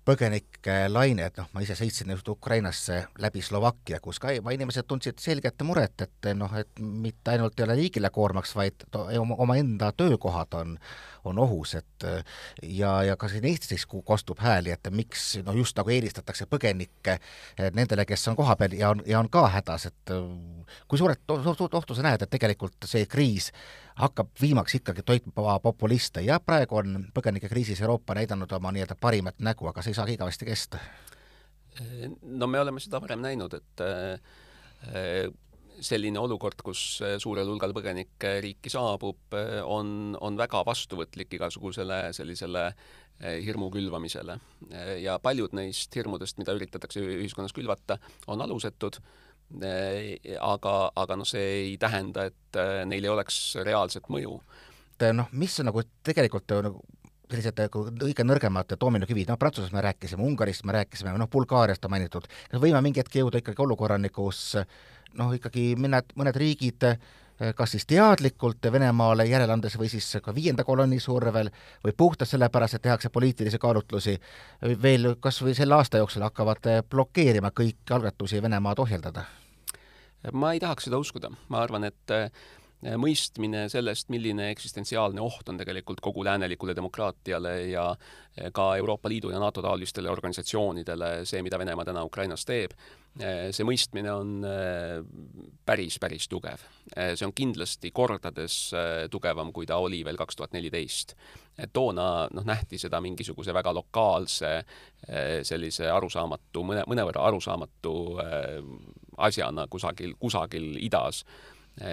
põgenike 0.07 0.75
laine, 0.91 1.29
et 1.29 1.37
noh, 1.39 1.47
ma 1.55 1.63
ise 1.63 1.77
sõitsin 1.79 2.11
just 2.11 2.29
Ukrainasse 2.29 2.99
läbi 3.23 3.43
Slovakkia, 3.45 4.01
kus 4.03 4.19
ka 4.23 4.33
inimesed 4.35 4.87
tundsid 4.91 5.23
selget 5.23 5.63
muret, 5.67 6.03
et 6.03 6.29
noh, 6.35 6.51
et 6.59 6.83
mitte 6.83 7.35
ainult 7.35 7.59
ei 7.59 7.67
ole 7.67 7.77
riigile 7.79 8.11
koormaks, 8.11 8.55
vaid 8.59 8.83
omaenda 8.93 9.93
töökohad 9.97 10.57
on, 10.59 10.75
on 11.29 11.39
ohus, 11.39 11.77
et 11.79 12.07
ja, 12.63 12.97
ja 13.07 13.17
ka 13.17 13.31
siin 13.31 13.47
Eestis 13.53 13.87
kostub 13.87 14.43
hääli, 14.43 14.75
et 14.75 14.91
miks 14.91 15.37
no 15.47 15.55
just 15.55 15.79
nagu 15.79 15.95
eelistatakse 15.95 16.49
põgenikke 16.51 17.19
nendele, 17.71 18.07
kes 18.09 18.27
on 18.33 18.39
kohapeal 18.39 18.75
ja 18.79 18.91
on, 18.91 19.05
ja 19.07 19.23
on 19.23 19.31
ka 19.31 19.47
hädas, 19.55 19.87
et 19.93 20.17
kui 20.89 20.99
suuret 20.99 21.23
ohtu 21.31 21.95
sa 21.95 22.09
näed, 22.09 22.27
et 22.27 22.35
tegelikult 22.39 22.91
see 22.91 23.07
kriis 23.07 23.53
hakkab 23.95 24.29
viimaks 24.41 24.75
ikkagi 24.75 25.03
toitma 25.07 25.59
populiste 25.63 26.21
ja 26.25 26.41
praegu 26.41 26.77
on 26.81 27.07
põgenikekriisis 27.15 27.81
Euroopa 27.83 28.15
näidanud 28.15 28.53
oma 28.53 28.73
nii-öelda 28.73 28.97
parimat 29.01 29.41
nägu, 29.41 29.69
aga 29.69 29.83
see 29.83 29.93
ei 29.93 30.01
saagi 30.01 30.17
igavesti 30.19 30.49
kesta. 30.49 30.79
no 32.23 32.47
me 32.47 32.61
oleme 32.61 32.81
seda 32.81 33.01
varem 33.01 33.21
näinud, 33.25 33.55
et 33.55 33.85
selline 35.83 36.19
olukord, 36.21 36.63
kus 36.65 37.01
suurel 37.23 37.49
hulgal 37.49 37.73
põgenikke 37.75 38.37
riiki 38.45 38.71
saabub, 38.71 39.35
on, 39.65 40.17
on 40.21 40.37
väga 40.39 40.63
vastuvõtlik 40.67 41.35
igasugusele 41.39 42.05
sellisele 42.13 42.69
hirmu 43.23 43.71
külvamisele. 43.71 44.39
ja 45.03 45.19
paljud 45.23 45.55
neist 45.55 45.95
hirmudest, 45.95 46.39
mida 46.39 46.55
üritatakse 46.57 47.01
ühiskonnas 47.01 47.55
külvata, 47.55 47.99
on 48.27 48.43
alusetud, 48.43 48.99
aga, 50.41 50.75
aga 50.97 51.17
noh, 51.17 51.29
see 51.29 51.47
ei 51.59 51.77
tähenda, 51.81 52.27
et 52.31 52.61
neil 52.89 53.05
ei 53.05 53.13
oleks 53.13 53.39
reaalset 53.61 54.09
mõju. 54.13 54.39
noh, 55.13 55.29
mis 55.33 55.59
nagu 55.67 55.83
tegelikult 56.05 56.55
nagu 56.63 56.85
sellised 57.33 57.63
nagu 57.65 57.87
kõige 58.01 58.27
nõrgemad 58.27 58.75
doominokivid, 58.81 59.31
noh, 59.31 59.39
Prantsusmaast 59.41 59.77
me 59.77 59.85
rääkisime, 59.87 60.25
Ungarist 60.27 60.67
me 60.69 60.77
rääkisime, 60.77 61.15
noh, 61.19 61.31
Bulgaariast 61.33 61.85
on 61.85 61.95
mainitud, 61.95 62.29
kas 62.51 62.63
võime 62.63 62.83
mingi 62.85 63.03
hetk 63.03 63.17
jõuda 63.23 63.41
ikkagi 63.43 63.65
olukorrani, 63.65 64.13
kus 64.13 64.59
noh, 65.19 65.35
ikkagi 65.37 65.73
mõned, 65.81 66.15
mõned 66.19 66.39
riigid 66.41 66.89
kas 67.57 67.73
siis 67.75 67.87
teadlikult 67.89 68.63
Venemaale 68.73 69.25
järele 69.27 69.53
andes 69.57 69.75
või 69.81 69.89
siis 69.91 70.07
ka 70.23 70.35
viienda 70.35 70.65
kolonni 70.65 71.01
survel 71.01 71.51
või 71.83 71.95
puhtalt 71.97 72.31
sellepärast, 72.31 72.79
et 72.79 72.87
tehakse 72.87 73.11
poliitilisi 73.11 73.59
kaalutlusi, 73.59 74.19
veel 74.83 75.15
kas 75.21 75.43
või 75.43 75.57
selle 75.59 75.75
aasta 75.75 75.99
jooksul 75.99 76.23
hakkavad 76.29 76.69
blokeerima 76.91 77.51
kõiki 77.51 77.97
algatusi 77.97 78.43
Venemaad 78.43 78.85
ohjeldada? 78.85 79.25
Ma 80.33 80.53
ei 80.55 80.61
tahaks 80.63 80.87
seda 80.89 81.01
uskuda, 81.03 81.33
ma 81.51 81.63
arvan, 81.65 81.89
et 81.89 82.15
Äh, 82.83 82.97
mõistmine 82.99 83.69
sellest, 83.71 84.09
milline 84.11 84.49
eksistentsiaalne 84.51 85.23
oht 85.23 85.47
on 85.53 85.59
tegelikult 85.61 86.01
kogu 86.03 86.25
läänelikule 86.27 86.75
demokraatiale 86.75 87.53
ja 87.71 87.85
äh, 87.93 88.49
ka 88.55 88.73
Euroopa 88.77 89.09
Liidu 89.09 89.31
ja 89.31 89.39
NATO 89.39 89.63
taolistele 89.63 90.11
organisatsioonidele, 90.11 91.11
see, 91.29 91.45
mida 91.47 91.61
Venemaa 91.63 91.87
täna 91.87 92.03
Ukrainas 92.03 92.43
teeb, 92.49 92.75
äh, 93.23 93.53
see 93.55 93.67
mõistmine 93.69 94.11
on 94.11 94.43
päris, 95.67 96.01
päris 96.03 96.27
tugev. 96.27 96.65
see 96.97 97.27
on 97.27 97.33
kindlasti 97.33 97.93
kordades 97.95 98.57
tugevam, 99.11 99.53
kui 99.53 99.67
ta 99.67 99.79
oli 99.79 100.03
veel 100.05 100.19
kaks 100.19 100.37
tuhat 100.37 100.53
neliteist. 100.53 101.15
toona 101.73 102.27
noh, 102.35 102.45
nähti 102.45 102.79
seda 102.79 103.01
mingisuguse 103.01 103.55
väga 103.55 103.75
lokaalse 103.75 104.65
sellise 105.43 105.91
arusaamatu, 105.91 106.65
mõne, 106.65 106.83
mõnevõrra 106.89 107.29
arusaamatu 107.29 107.95
asjana 109.23 109.67
kusagil, 109.71 110.15
kusagil 110.21 110.77
idas 110.83 111.23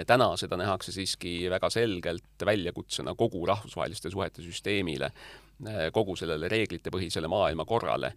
täna 0.07 0.33
seda 0.37 0.57
nähakse 0.59 0.91
siiski 0.91 1.49
väga 1.51 1.69
selgelt 1.71 2.45
väljakutsena 2.45 3.13
kogu 3.15 3.45
rahvusvaheliste 3.47 4.11
suhete 4.11 4.43
süsteemile, 4.43 5.11
kogu 5.95 6.15
sellele 6.19 6.49
reeglitepõhisele 6.51 7.29
maailmakorrale. 7.31 8.11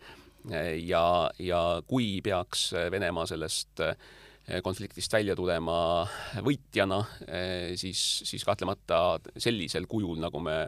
Ja, 0.82 1.30
ja 1.38 1.60
kui 1.86 2.18
peaks 2.24 2.72
Venemaa 2.90 3.26
sellest 3.30 3.82
konfliktist 4.62 5.12
välja 5.14 5.36
tulema 5.38 6.02
võitjana, 6.42 6.98
siis, 7.78 8.00
siis 8.26 8.42
kahtlemata 8.44 9.20
sellisel 9.38 9.86
kujul, 9.86 10.18
nagu 10.18 10.42
me 10.42 10.64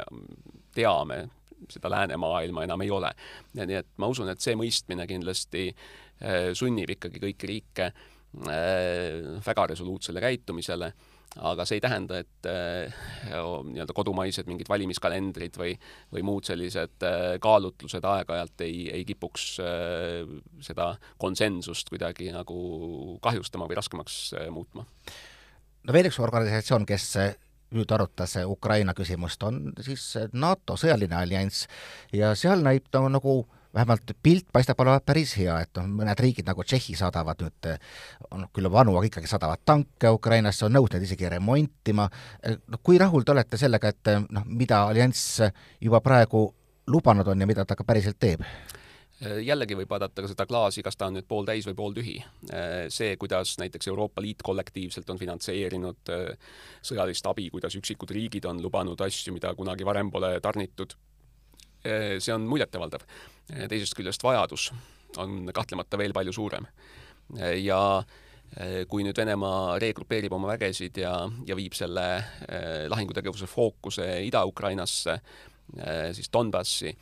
teame, 0.74 1.24
seda 1.70 1.90
läänemaailma 1.90 2.68
enam 2.68 2.86
ei 2.86 2.94
ole. 2.94 3.10
nii 3.58 3.80
et 3.80 3.90
ma 3.98 4.06
usun, 4.06 4.30
et 4.30 4.40
see 4.40 4.54
mõistmine 4.58 5.08
kindlasti 5.10 5.72
sunnib 6.54 6.94
ikkagi 6.94 7.18
kõiki 7.18 7.50
riike 7.50 7.90
väga 8.34 9.66
resoluutsele 9.70 10.20
käitumisele, 10.22 10.90
aga 11.44 11.64
see 11.66 11.78
ei 11.78 11.82
tähenda, 11.82 12.18
et 12.22 12.48
äh, 12.50 12.96
nii-öelda 13.30 13.94
kodumaised 13.96 14.48
mingid 14.50 14.68
valimiskalendrid 14.70 15.58
või, 15.58 15.74
või 16.14 16.24
muud 16.26 16.46
sellised 16.46 17.06
äh, 17.06 17.36
kaalutlused 17.42 18.04
aeg-ajalt 18.06 18.66
ei, 18.66 18.84
ei 18.94 19.06
kipuks 19.08 19.46
seda 20.64 20.90
konsensust 21.18 21.90
kuidagi 21.90 22.30
nagu 22.34 22.58
kahjustama 23.22 23.68
või 23.70 23.78
raskemaks 23.80 24.18
muutma. 24.54 24.86
no 25.84 25.96
veel 25.96 26.10
üks 26.10 26.20
organisatsioon, 26.22 26.86
kes 26.86 27.10
nüüd 27.74 27.90
arutas 27.90 28.36
Ukraina 28.46 28.94
küsimust, 28.94 29.42
on 29.42 29.72
siis 29.82 30.12
NATO 30.32 30.78
sõjaline 30.78 31.18
allianss 31.18 31.66
ja 32.14 32.34
seal 32.38 32.62
näib 32.62 32.86
ta 32.90 33.02
nagu 33.10 33.42
vähemalt 33.74 34.12
pilt 34.22 34.46
paistab 34.52 34.80
olevat 34.80 35.04
päris 35.06 35.34
hea, 35.38 35.56
et 35.64 35.72
noh, 35.78 35.88
mõned 36.00 36.20
riigid 36.20 36.46
nagu 36.48 36.64
Tšehhi 36.64 36.96
saadavad 36.98 37.42
nüüd, 37.44 37.70
on 38.30 38.46
küll 38.54 38.70
vanu, 38.72 38.96
aga 38.98 39.10
ikkagi 39.10 39.30
saadavad 39.30 39.64
tanke 39.66 40.12
Ukrainasse, 40.14 40.66
on 40.66 40.76
nõus 40.76 40.92
neid 40.94 41.06
isegi 41.06 41.30
remontima, 41.34 42.08
noh 42.70 42.82
kui 42.82 43.00
rahul 43.00 43.26
te 43.26 43.34
olete 43.34 43.60
sellega, 43.60 43.90
et 43.90 44.14
noh, 44.28 44.46
mida 44.46 44.84
allianss 44.88 45.42
juba 45.82 46.00
praegu 46.04 46.46
lubanud 46.90 47.28
on 47.32 47.40
ja 47.40 47.48
mida 47.48 47.64
ta 47.64 47.76
ka 47.76 47.86
päriselt 47.86 48.20
teeb? 48.20 48.46
jällegi 49.24 49.76
võib 49.78 49.88
vaadata 49.88 50.20
ka 50.20 50.28
seda 50.28 50.44
klaasi, 50.44 50.82
kas 50.84 50.98
ta 50.98 51.06
on 51.06 51.14
nüüd 51.16 51.24
pooltäis 51.30 51.64
või 51.68 51.76
pooltühi. 51.78 52.16
see, 52.92 53.14
kuidas 53.16 53.54
näiteks 53.62 53.88
Euroopa 53.88 54.20
Liit 54.20 54.42
kollektiivselt 54.44 55.08
on 55.10 55.18
finantseerinud 55.18 56.12
sõjalist 56.82 57.30
abi, 57.30 57.46
kuidas 57.54 57.78
üksikud 57.78 58.10
riigid 58.10 58.44
on 58.50 58.60
lubanud 58.60 59.00
asju, 59.00 59.32
mida 59.32 59.54
kunagi 59.54 59.86
varem 59.86 60.10
pole 60.10 60.34
tarnitud 60.44 60.92
Eh, 60.92 61.13
see 61.84 62.34
on 62.34 62.46
muljetavaldav. 62.48 63.04
Teisest 63.68 63.96
küljest 63.96 64.22
vajadus 64.24 64.70
on 65.20 65.50
kahtlemata 65.54 65.98
veel 66.00 66.14
palju 66.16 66.32
suurem. 66.34 66.66
Ja 67.60 67.78
kui 68.88 69.02
nüüd 69.02 69.18
Venemaa 69.18 69.78
regrupeerib 69.82 70.32
oma 70.36 70.52
vägesid 70.52 71.00
ja, 71.02 71.14
ja 71.46 71.56
viib 71.58 71.74
selle 71.76 72.06
lahingutegevuse 72.88 73.48
fookuse 73.50 74.06
Ida-Ukrainasse, 74.28 75.16
siis 76.14 76.30
Donbassi, 76.32 76.92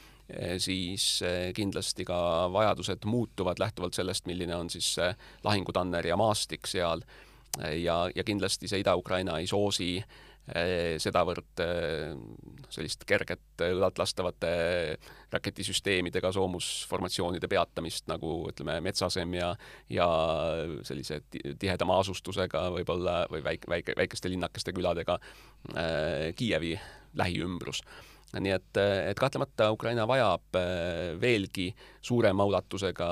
siis 0.62 1.06
kindlasti 1.54 2.06
ka 2.08 2.18
vajadused 2.52 3.04
muutuvad 3.04 3.60
lähtuvalt 3.60 3.98
sellest, 3.98 4.26
milline 4.30 4.56
on 4.56 4.70
siis 4.72 4.94
lahingutanner 5.44 6.06
ja 6.08 6.16
maastik 6.16 6.70
seal 6.70 7.04
ja, 7.60 7.98
ja 8.14 8.24
kindlasti 8.24 8.70
see 8.70 8.80
Ida-Ukraina 8.80 9.36
ei 9.42 9.50
soosi 9.50 9.96
äh, 9.98 10.31
sedavõrd 10.98 11.60
eh, 11.62 12.14
sellist 12.72 13.04
kerget 13.06 13.62
õlalt 13.62 14.00
lastavate 14.00 14.50
raketisüsteemidega 15.30 16.32
soomusformatsioonide 16.34 17.46
peatamist 17.48 18.08
nagu 18.10 18.40
ütleme, 18.50 18.80
Metsasem 18.82 19.36
ja 19.38 19.52
ja 19.92 20.08
sellise 20.82 21.20
tihedama 21.30 22.00
asustusega 22.02 22.64
võib-olla 22.74 23.22
või 23.30 23.44
väike, 23.44 23.70
väike, 23.70 23.94
väikeste 23.96 24.32
linnakeste 24.32 24.74
küladega 24.74 25.18
Kiievi 26.36 26.74
lähiümbrus 27.14 27.84
nii 28.40 28.52
et, 28.54 28.78
et 29.10 29.18
kahtlemata 29.18 29.70
Ukraina 29.74 30.06
vajab 30.08 30.56
äh, 30.56 31.12
veelgi 31.20 31.68
suurema 32.00 32.46
ulatusega 32.48 33.08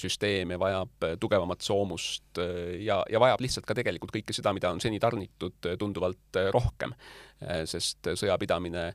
süsteeme, 0.00 0.58
vajab 0.58 1.06
tugevamat 1.22 1.62
soomust 1.62 2.40
äh, 2.42 2.80
ja, 2.82 3.02
ja 3.10 3.22
vajab 3.22 3.44
lihtsalt 3.44 3.68
ka 3.68 3.76
tegelikult 3.78 4.14
kõike 4.16 4.34
seda, 4.34 4.54
mida 4.56 4.72
on 4.74 4.82
seni 4.82 4.98
tarnitud, 5.02 5.60
tunduvalt 5.78 6.42
rohkem. 6.54 6.96
Äh, 7.44 7.62
sest 7.70 8.14
sõjapidamine 8.18 8.90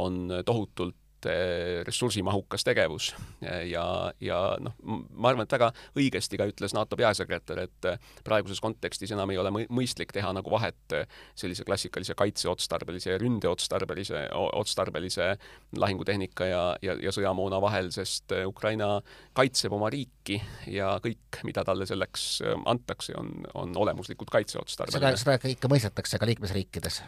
on 0.00 0.26
tohutult 0.46 0.98
Eh, 0.98 1.09
ressursimahukas 1.86 2.64
tegevus 2.64 3.10
ja, 3.66 3.84
ja 4.20 4.38
noh, 4.62 4.74
ma 4.82 5.30
arvan, 5.32 5.44
et 5.44 5.54
väga 5.54 5.70
õigesti 5.98 6.38
ka 6.40 6.46
ütles 6.50 6.74
NATO 6.76 6.98
peasekretär, 7.00 7.62
et 7.66 7.88
eh, 7.88 7.98
praeguses 8.26 8.60
kontekstis 8.62 9.12
enam 9.14 9.32
ei 9.32 9.40
ole 9.40 9.52
mõistlik 9.52 10.14
teha 10.14 10.32
nagu 10.36 10.52
vahet 10.52 10.96
eh, 10.96 11.06
sellise 11.38 11.66
klassikalise 11.68 12.16
kaitseotstarbelise 12.18 13.14
ja 13.14 13.20
ründeotstarbelise, 13.20 14.26
otstarbelise 14.34 15.32
lahingutehnika 15.78 16.48
ja, 16.48 16.62
ja, 16.84 16.96
ja 17.02 17.14
sõjamoona 17.14 17.60
vahel, 17.62 17.90
sest 17.94 18.34
Ukraina 18.46 18.98
kaitseb 19.36 19.74
oma 19.76 19.90
riiki 19.92 20.40
ja 20.70 20.94
kõik, 21.02 21.40
mida 21.46 21.64
talle 21.66 21.86
selleks 21.88 22.42
antakse, 22.70 23.14
on, 23.18 23.32
on 23.58 23.74
olemuslikult 23.76 24.30
kaitseotstarbeline. 24.32 25.16
seda, 25.16 25.38
seda 25.38 25.54
ikka 25.54 25.70
mõistetakse 25.70 26.20
ka 26.20 26.28
liikmesriikides? 26.28 27.00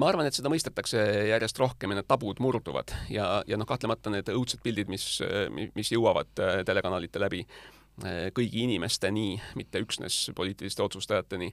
ma 0.00 0.08
arvan, 0.08 0.28
et 0.28 0.36
seda 0.36 0.50
mõistetakse 0.52 1.00
järjest 1.30 1.58
rohkem 1.60 1.92
ja 1.92 2.00
need 2.00 2.08
tabud 2.08 2.40
murduvad 2.42 2.92
ja, 3.12 3.42
ja 3.48 3.55
ja 3.56 3.62
noh, 3.62 3.68
kahtlemata 3.68 4.12
need 4.12 4.28
õudsed 4.32 4.60
pildid, 4.64 4.92
mis, 4.92 5.06
mis 5.76 5.90
jõuavad 5.92 6.44
äh, 6.44 6.60
telekanalite 6.68 7.20
läbi 7.22 7.42
äh, 7.42 8.28
kõigi 8.36 8.66
inimesteni, 8.66 9.40
mitte 9.56 9.80
üksnes 9.82 10.18
poliitiliste 10.36 10.84
otsustajateni, 10.84 11.52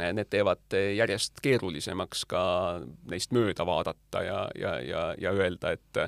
äh, 0.00 0.12
need 0.16 0.30
teevad 0.32 0.78
järjest 0.96 1.42
keerulisemaks 1.44 2.24
ka 2.30 2.44
neist 3.12 3.36
mööda 3.36 3.68
vaadata 3.68 4.24
ja, 4.24 4.38
ja, 4.58 4.78
ja, 4.80 5.10
ja 5.20 5.36
öelda, 5.36 5.76
et 5.76 6.06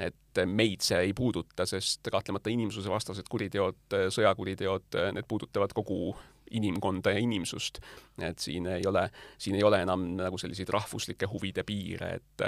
et 0.00 0.38
meid 0.48 0.80
see 0.80 0.96
ei 1.04 1.10
puuduta, 1.12 1.66
sest 1.68 2.08
kahtlemata 2.08 2.48
inimsusevastased 2.48 3.26
kuriteod, 3.28 3.92
sõjakuriteod, 4.14 4.96
need 5.12 5.26
puudutavad 5.28 5.74
kogu 5.76 6.14
inimkonda 6.56 7.12
ja 7.12 7.20
inimsust. 7.20 7.82
et 8.24 8.38
siin 8.40 8.70
ei 8.72 8.86
ole, 8.88 9.02
siin 9.36 9.58
ei 9.58 9.66
ole 9.68 9.82
enam 9.84 10.06
nagu 10.16 10.40
selliseid 10.40 10.72
rahvuslike 10.72 11.28
huvide 11.28 11.66
piire, 11.68 12.14
et 12.16 12.46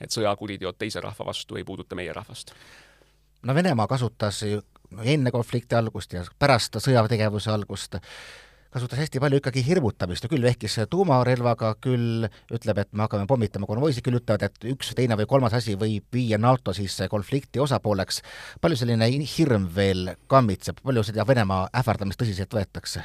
et 0.00 0.12
sõjakuriteod 0.12 0.78
teise 0.78 1.00
rahva 1.00 1.26
vastu 1.26 1.56
ei 1.56 1.64
puuduta 1.64 1.94
meie 1.94 2.12
rahvast. 2.12 2.52
no 3.42 3.54
Venemaa 3.54 3.86
kasutas 3.86 4.42
ju 4.42 4.62
enne 5.02 5.30
konflikti 5.30 5.74
algust 5.74 6.12
ja 6.12 6.24
pärast 6.38 6.78
sõjategevuse 6.82 7.50
algust 7.50 7.98
kasutas 8.76 8.98
hästi 9.00 9.20
palju 9.22 9.40
ikkagi 9.40 9.62
hirmutamist 9.64 10.26
ja 10.26 10.28
küll 10.28 10.44
vehkis 10.44 10.74
tuumarelvaga, 10.92 11.70
küll 11.80 12.26
ütleb, 12.52 12.80
et 12.82 12.90
me 12.92 13.06
hakkame 13.06 13.24
pommitama 13.30 13.68
konvoisid, 13.68 14.04
küll 14.04 14.18
ütlevad, 14.18 14.44
et 14.44 14.66
üks, 14.72 14.90
teine 14.98 15.16
või 15.16 15.28
kolmas 15.30 15.56
asi 15.56 15.78
võib 15.80 16.12
viia 16.12 16.36
NATO 16.36 16.74
siis 16.76 16.98
konflikti 17.10 17.62
osapooleks. 17.62 18.20
palju 18.60 18.76
selline 18.76 19.08
hirm 19.36 19.70
veel 19.74 20.10
kammitseb, 20.28 20.82
palju 20.84 21.06
seda 21.08 21.24
Venemaa 21.26 21.70
ähvardamist 21.72 22.20
tõsiselt 22.20 22.52
võetakse? 22.52 23.04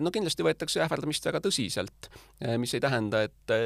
no 0.00 0.10
kindlasti 0.10 0.44
võetakse 0.44 0.80
ähvardamist 0.84 1.24
väga 1.28 1.40
tõsiselt, 1.44 2.10
mis 2.58 2.74
ei 2.74 2.80
tähenda, 2.80 3.22
et 3.24 3.56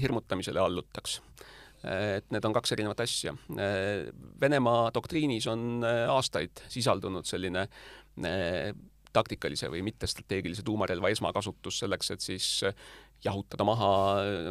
hirmutamisele 0.00 0.60
allutaks 0.60 1.20
et 1.84 2.30
need 2.32 2.48
on 2.48 2.54
kaks 2.56 2.74
erinevat 2.76 3.04
asja. 3.04 3.34
Venemaa 4.40 4.88
doktriinis 4.94 5.46
on 5.52 5.84
aastaid 5.84 6.64
sisaldunud 6.72 7.28
selline 7.28 7.66
taktikalise 9.14 9.70
või 9.70 9.84
mittestrateegilise 9.86 10.64
tuumarelva 10.66 11.12
esmakasutus 11.14 11.82
selleks, 11.84 12.10
et 12.14 12.24
siis 12.24 12.48
jahutada 13.24 13.66
maha 13.66 13.90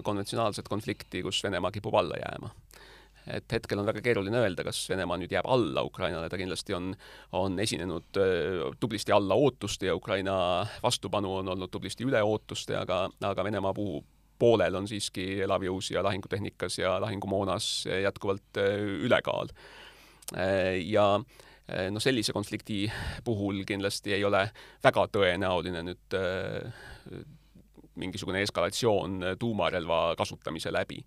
konventsionaalset 0.05 0.69
konflikti, 0.71 1.23
kus 1.25 1.41
Venemaa 1.43 1.71
kipub 1.73 1.95
alla 1.99 2.19
jääma 2.21 2.53
et 3.27 3.55
hetkel 3.55 3.79
on 3.79 3.87
väga 3.87 4.01
keeruline 4.03 4.39
öelda, 4.41 4.65
kas 4.67 4.81
Venemaa 4.89 5.17
nüüd 5.19 5.31
jääb 5.31 5.47
alla 5.49 5.83
Ukrainale, 5.87 6.29
ta 6.31 6.39
kindlasti 6.39 6.75
on, 6.75 6.91
on 7.39 7.59
esinenud 7.59 8.19
tublisti 8.79 9.15
alla 9.15 9.37
ootuste 9.39 9.87
ja 9.87 9.95
Ukraina 9.95 10.35
vastupanu 10.83 11.37
on 11.39 11.53
olnud 11.55 11.71
tublisti 11.71 12.07
üle 12.07 12.23
ootuste, 12.23 12.75
aga, 12.79 13.05
aga 13.23 13.45
Venemaa 13.47 13.73
puhul 13.77 14.01
poolel 14.39 14.75
on 14.75 14.87
siiski 14.89 15.41
elavjõus 15.45 15.91
ja 15.93 16.03
lahingutehnikas 16.03 16.79
ja 16.79 16.97
lahingumoonas 17.01 17.85
jätkuvalt 18.03 18.59
ülekaal. 19.05 19.53
ja 20.85 21.05
noh, 21.91 22.01
sellise 22.01 22.33
konflikti 22.33 22.91
puhul 23.23 23.63
kindlasti 23.67 24.13
ei 24.13 24.25
ole 24.25 24.47
väga 24.83 25.07
tõenäoline 25.13 25.83
nüüd 25.85 26.17
mingisugune 27.95 28.41
eskalatsioon 28.41 29.21
tuumarelva 29.39 30.15
kasutamise 30.17 30.73
läbi. 30.73 31.03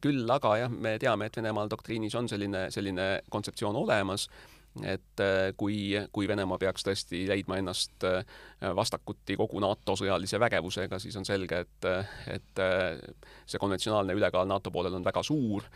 küll 0.00 0.30
aga 0.30 0.56
jah, 0.56 0.70
me 0.70 0.98
teame, 0.98 1.26
et 1.26 1.36
Venemaal 1.36 1.68
doktriinis 1.68 2.14
on 2.14 2.28
selline, 2.28 2.70
selline 2.70 3.08
kontseptsioon 3.30 3.76
olemas, 3.76 4.28
et 4.86 5.22
kui, 5.58 5.92
kui 6.14 6.28
Venemaa 6.30 6.58
peaks 6.62 6.84
tõesti 6.86 7.24
leidma 7.26 7.58
ennast 7.58 8.04
vastakuti 8.76 9.34
kogu 9.40 9.58
NATO 9.62 9.96
sõjalise 9.98 10.38
vägevusega, 10.38 11.00
siis 11.02 11.16
on 11.18 11.26
selge, 11.26 11.64
et, 11.64 11.88
et 12.30 12.62
see 13.50 13.58
konventsionaalne 13.58 14.14
ülekaal 14.14 14.46
NATO 14.46 14.70
poolel 14.70 14.94
on 14.94 15.04
väga 15.04 15.24
suur. 15.26 15.66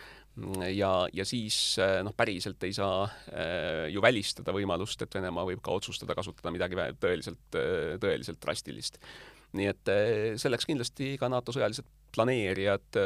Ja, 0.71 0.93
ja 1.15 1.27
siis 1.27 1.77
noh, 2.07 2.15
päriselt 2.17 2.63
ei 2.67 2.73
saa 2.75 3.05
ju 3.91 4.03
välistada 4.03 4.55
võimalust, 4.55 5.03
et 5.03 5.19
Venemaa 5.19 5.47
võib 5.51 5.63
ka 5.63 5.75
otsustada 5.75 6.15
kasutada 6.15 6.55
midagi 6.55 6.79
tõeliselt, 7.03 7.45
tõeliselt 8.03 8.43
drastilist. 8.43 9.03
Nii 9.55 9.71
et 9.71 9.95
selleks 10.43 10.67
kindlasti 10.67 11.15
ka 11.19 11.31
NATO 11.31 11.55
sõjalised 11.55 11.87
planeerijad 12.15 12.99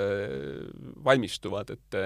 valmistuvad, 1.04 1.73
et, 1.73 2.02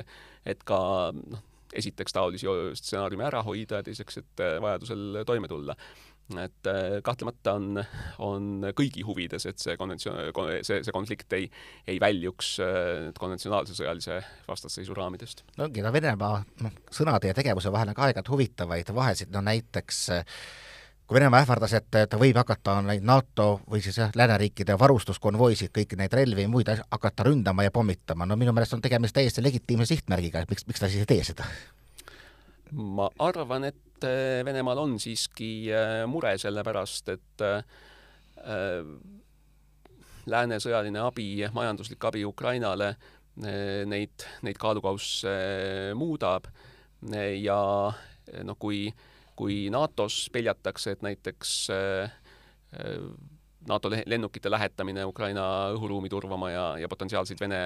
et 0.54 0.62
ka 0.66 0.78
noh, 1.14 1.48
esiteks 1.72 2.14
taolisi 2.14 2.48
stsenaariume 2.78 3.28
ära 3.28 3.42
hoida 3.46 3.80
ja 3.80 3.86
teiseks, 3.86 4.22
et 4.22 4.42
eh, 4.44 4.56
vajadusel 4.62 5.22
toime 5.28 5.50
tulla 5.50 5.76
et 6.38 6.68
kahtlemata 7.04 7.52
on, 7.58 7.80
on 8.24 8.44
kõigi 8.78 9.02
huvides, 9.04 9.42
et 9.50 9.58
see 9.60 9.74
konventsioon, 9.76 10.30
see, 10.64 10.78
see 10.86 10.94
konflikt 10.94 11.34
ei, 11.36 11.48
ei 11.84 11.98
väljuks 12.00 12.54
konventsionaalse 13.18 13.74
sõjalise 13.76 14.20
vastasseisu 14.46 14.96
raamidest. 14.96 15.42
no 15.58 15.66
ongi, 15.66 15.82
no 15.84 15.92
Venemaa 15.92 16.38
noh, 16.62 16.78
sõnade 16.94 17.28
ja 17.28 17.36
tegevuse 17.36 17.74
vahel 17.74 17.92
on 17.92 17.98
ka 17.98 18.06
aeg-ajalt 18.06 18.32
huvitavaid 18.32 18.94
vahesid, 18.96 19.34
no 19.34 19.42
näiteks 19.44 20.02
äh, 20.14 20.38
kui 21.12 21.20
Venemaa 21.20 21.42
ähvardas, 21.44 21.74
et 21.76 21.90
ta 21.92 22.18
võib 22.20 22.38
hakata 22.40 22.78
neid 22.86 23.04
NATO 23.04 23.60
või 23.68 23.82
siis 23.84 23.98
jah, 24.00 24.12
lääneriikide 24.16 24.78
varustuskonvoisid, 24.80 25.68
kõiki 25.74 25.98
neid 26.00 26.14
relvi 26.16 26.46
ja 26.46 26.48
muid 26.48 26.70
asju 26.72 26.86
hakata 26.88 27.26
ründama 27.28 27.66
ja 27.66 27.72
pommitama, 27.74 28.24
no 28.24 28.38
minu 28.40 28.54
meelest 28.56 28.72
on 28.78 28.80
tegemist 28.84 29.14
täiesti 29.18 29.44
legitiimse 29.44 29.90
sihtmärgiga, 29.90 30.40
et 30.40 30.50
miks, 30.52 30.64
miks 30.70 30.80
ta 30.80 30.88
siis 30.88 31.04
ei 31.04 31.10
tee 31.10 31.26
seda? 31.28 31.48
ma 32.72 33.10
arvan, 33.20 33.68
et 33.68 34.06
äh, 34.08 34.40
Venemaal 34.48 34.80
on 34.80 34.96
siiski 35.00 35.68
äh, 35.68 36.06
mure 36.08 36.32
selle 36.40 36.64
pärast, 36.64 37.12
et 37.12 37.44
äh, 37.44 37.60
lääne 40.32 40.60
sõjaline 40.64 41.04
abi, 41.04 41.28
majanduslik 41.52 42.08
abi 42.08 42.24
Ukrainale 42.24 42.94
neid, 43.36 44.24
neid 44.44 44.58
kaalukausse 44.60 45.30
muudab 45.96 46.48
ja 47.40 47.60
noh, 48.44 48.58
kui 48.60 48.86
äh, 48.88 49.08
kui 49.42 49.66
NATO-s 49.74 50.28
peljatakse, 50.32 50.94
et 50.94 51.02
näiteks 51.02 51.52
äh, 51.74 52.12
äh, 52.78 53.06
NATO 53.68 53.90
lennukite 53.90 54.50
lähetamine 54.50 55.04
Ukraina 55.06 55.44
õhuruumi 55.74 56.10
turvama 56.10 56.50
ja, 56.52 56.66
ja 56.82 56.90
potentsiaalseid 56.90 57.40
Vene 57.42 57.62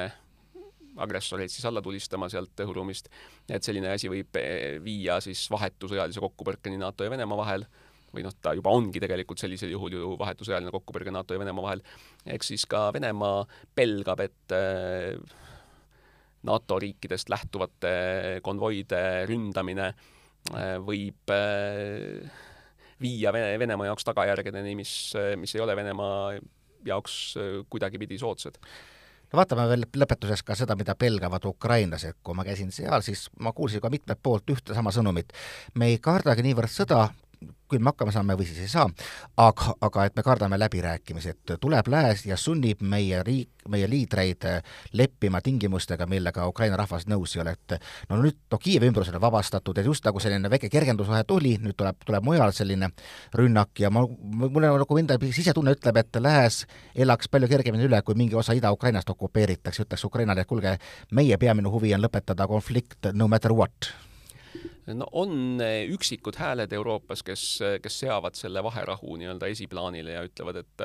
agressoreid 0.96 1.52
siis 1.52 1.64
alla 1.68 1.82
tulistama 1.84 2.28
sealt 2.32 2.64
õhuruumist, 2.64 3.10
et 3.52 3.64
selline 3.64 3.92
asi 3.92 4.08
võib 4.12 4.38
äh, 4.40 4.78
viia 4.84 5.18
siis 5.24 5.44
vahetu 5.52 5.90
sõjalise 5.92 6.22
kokkupõrkeni 6.24 6.80
NATO 6.80 7.04
ja 7.04 7.12
Venemaa 7.12 7.42
vahel, 7.42 7.66
või 8.14 8.24
noh, 8.24 8.32
ta 8.40 8.54
juba 8.56 8.72
ongi 8.72 9.02
tegelikult 9.02 9.42
sellisel 9.42 9.74
juhul 9.74 9.98
ju 9.98 10.14
vahetu 10.16 10.46
sõjaline 10.48 10.72
kokkupõrge 10.72 11.12
NATO 11.12 11.36
ja 11.36 11.42
Venemaa 11.44 11.68
vahel, 11.68 11.84
eks 12.38 12.54
siis 12.54 12.64
ka 12.70 12.88
Venemaa 12.96 13.44
pelgab, 13.76 14.24
et 14.24 14.56
NATO 16.46 16.78
riikidest 16.80 17.28
lähtuvate 17.28 17.96
konvoide 18.46 19.02
ründamine 19.28 19.90
Äh, 19.90 20.12
võib 20.86 21.32
äh, 21.34 22.42
viia 23.02 23.32
Vene, 23.32 23.56
Venemaa 23.58 23.90
jaoks 23.90 24.06
tagajärgedeni, 24.08 24.76
mis, 24.78 24.92
mis 25.40 25.54
ei 25.56 25.64
ole 25.64 25.76
Venemaa 25.76 26.36
jaoks 26.86 27.16
äh, 27.40 27.56
kuidagipidi 27.70 28.18
soodsad 28.18 28.60
no 29.26 29.40
vaatame 29.40 29.66
veel 29.70 29.86
lõpetuseks 29.98 30.44
ka 30.46 30.54
seda, 30.58 30.76
mida 30.78 30.94
pelgavad 30.98 31.44
ukrainlased, 31.48 32.20
kui 32.22 32.36
ma 32.38 32.44
käisin 32.46 32.70
seal, 32.74 33.02
siis 33.02 33.26
ma 33.42 33.52
kuulsin 33.56 33.82
ka 33.82 33.90
mitmelt 33.92 34.22
poolt 34.22 34.54
ühte 34.54 34.76
sama 34.76 34.92
sõnumit. 34.94 35.34
me 35.74 35.90
ei 35.90 35.98
kardagi 36.02 36.44
niivõrd 36.46 36.70
sõda, 36.72 37.08
küll 37.70 37.82
me 37.82 37.90
hakkama 37.90 38.12
saame 38.14 38.36
või 38.38 38.46
siis 38.46 38.62
ei 38.62 38.70
saa, 38.70 38.86
aga, 39.42 39.74
aga 39.82 40.06
et 40.06 40.16
me 40.16 40.22
kardame 40.26 40.58
läbirääkimisi, 40.60 41.34
et 41.34 41.54
tuleb 41.60 41.88
lääs 41.90 42.24
ja 42.28 42.38
sunnib 42.38 42.82
meie 42.82 43.22
riik, 43.26 43.50
meie 43.68 43.88
liidreid 43.90 44.44
leppima 44.94 45.40
tingimustega, 45.42 46.06
millega 46.06 46.46
Ukraina 46.46 46.78
rahvas 46.78 47.08
nõus 47.10 47.34
ei 47.34 47.42
ole, 47.42 47.56
et 47.56 47.76
no 48.10 48.20
nüüd 48.22 48.38
no 48.52 48.60
Kiievi 48.62 48.90
ümbrus 48.90 49.10
on 49.10 49.20
vabastatud, 49.20 49.78
et 49.78 49.90
just 49.90 50.06
nagu 50.06 50.22
selline 50.22 50.50
väike 50.50 50.70
kergendusvahe 50.70 51.26
tuli, 51.26 51.56
nüüd 51.62 51.74
tuleb, 51.78 51.98
tuleb 52.06 52.26
mujal 52.26 52.54
selline 52.54 52.92
rünnak 53.34 53.82
ja 53.82 53.90
ma, 53.90 54.06
mulle 54.06 54.70
nagu 54.70 55.02
enda 55.02 55.18
sisetunne 55.26 55.74
ütleb, 55.74 56.02
et 56.02 56.22
lääs 56.22 56.64
elaks 56.94 57.30
palju 57.32 57.50
kergemini 57.50 57.90
üle, 57.90 58.02
kui 58.06 58.14
mingi 58.14 58.38
osa 58.38 58.54
Ida-Ukrainast 58.54 59.10
okupeeritakse, 59.10 59.88
ütleks 59.88 60.06
Ukrainale, 60.06 60.46
et 60.46 60.50
kuulge, 60.50 60.78
meie 61.10 61.38
peamine 61.38 61.72
huvi 61.72 61.94
on 61.98 62.06
lõpetada 62.06 62.46
konflikt 62.46 63.10
no 63.14 63.26
matter 63.28 63.52
what 63.52 63.90
no 64.94 65.06
on 65.18 65.60
eh, 65.60 65.84
üksikud 65.90 66.36
hääled 66.38 66.72
Euroopas, 66.76 67.22
kes, 67.26 67.44
eh, 67.64 67.76
kes 67.82 67.98
seavad 68.04 68.36
selle 68.38 68.62
vaherahu 68.64 69.16
nii-öelda 69.18 69.48
esiplaanile 69.50 70.14
ja 70.18 70.24
ütlevad, 70.26 70.62
et 70.62 70.84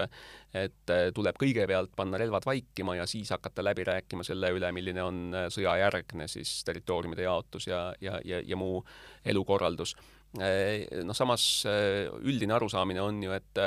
et 0.58 0.92
eh, 0.92 1.10
tuleb 1.16 1.38
kõigepealt 1.40 1.94
panna 1.96 2.20
relvad 2.20 2.46
vaikima 2.48 2.98
ja 2.98 3.06
siis 3.08 3.30
hakata 3.32 3.64
läbi 3.64 3.86
rääkima 3.88 4.26
selle 4.28 4.50
üle, 4.56 4.72
milline 4.76 5.04
on 5.04 5.22
sõjajärgne 5.54 6.28
siis 6.32 6.62
territooriumide 6.68 7.28
jaotus 7.28 7.70
ja, 7.70 7.92
ja, 8.02 8.18
ja, 8.26 8.42
ja 8.46 8.58
muu 8.60 8.82
elukorraldus. 9.26 9.96
Noh, 10.32 11.16
samas 11.16 11.44
üldine 11.68 12.56
arusaamine 12.56 13.02
on 13.04 13.18
ju, 13.24 13.34
et 13.36 13.60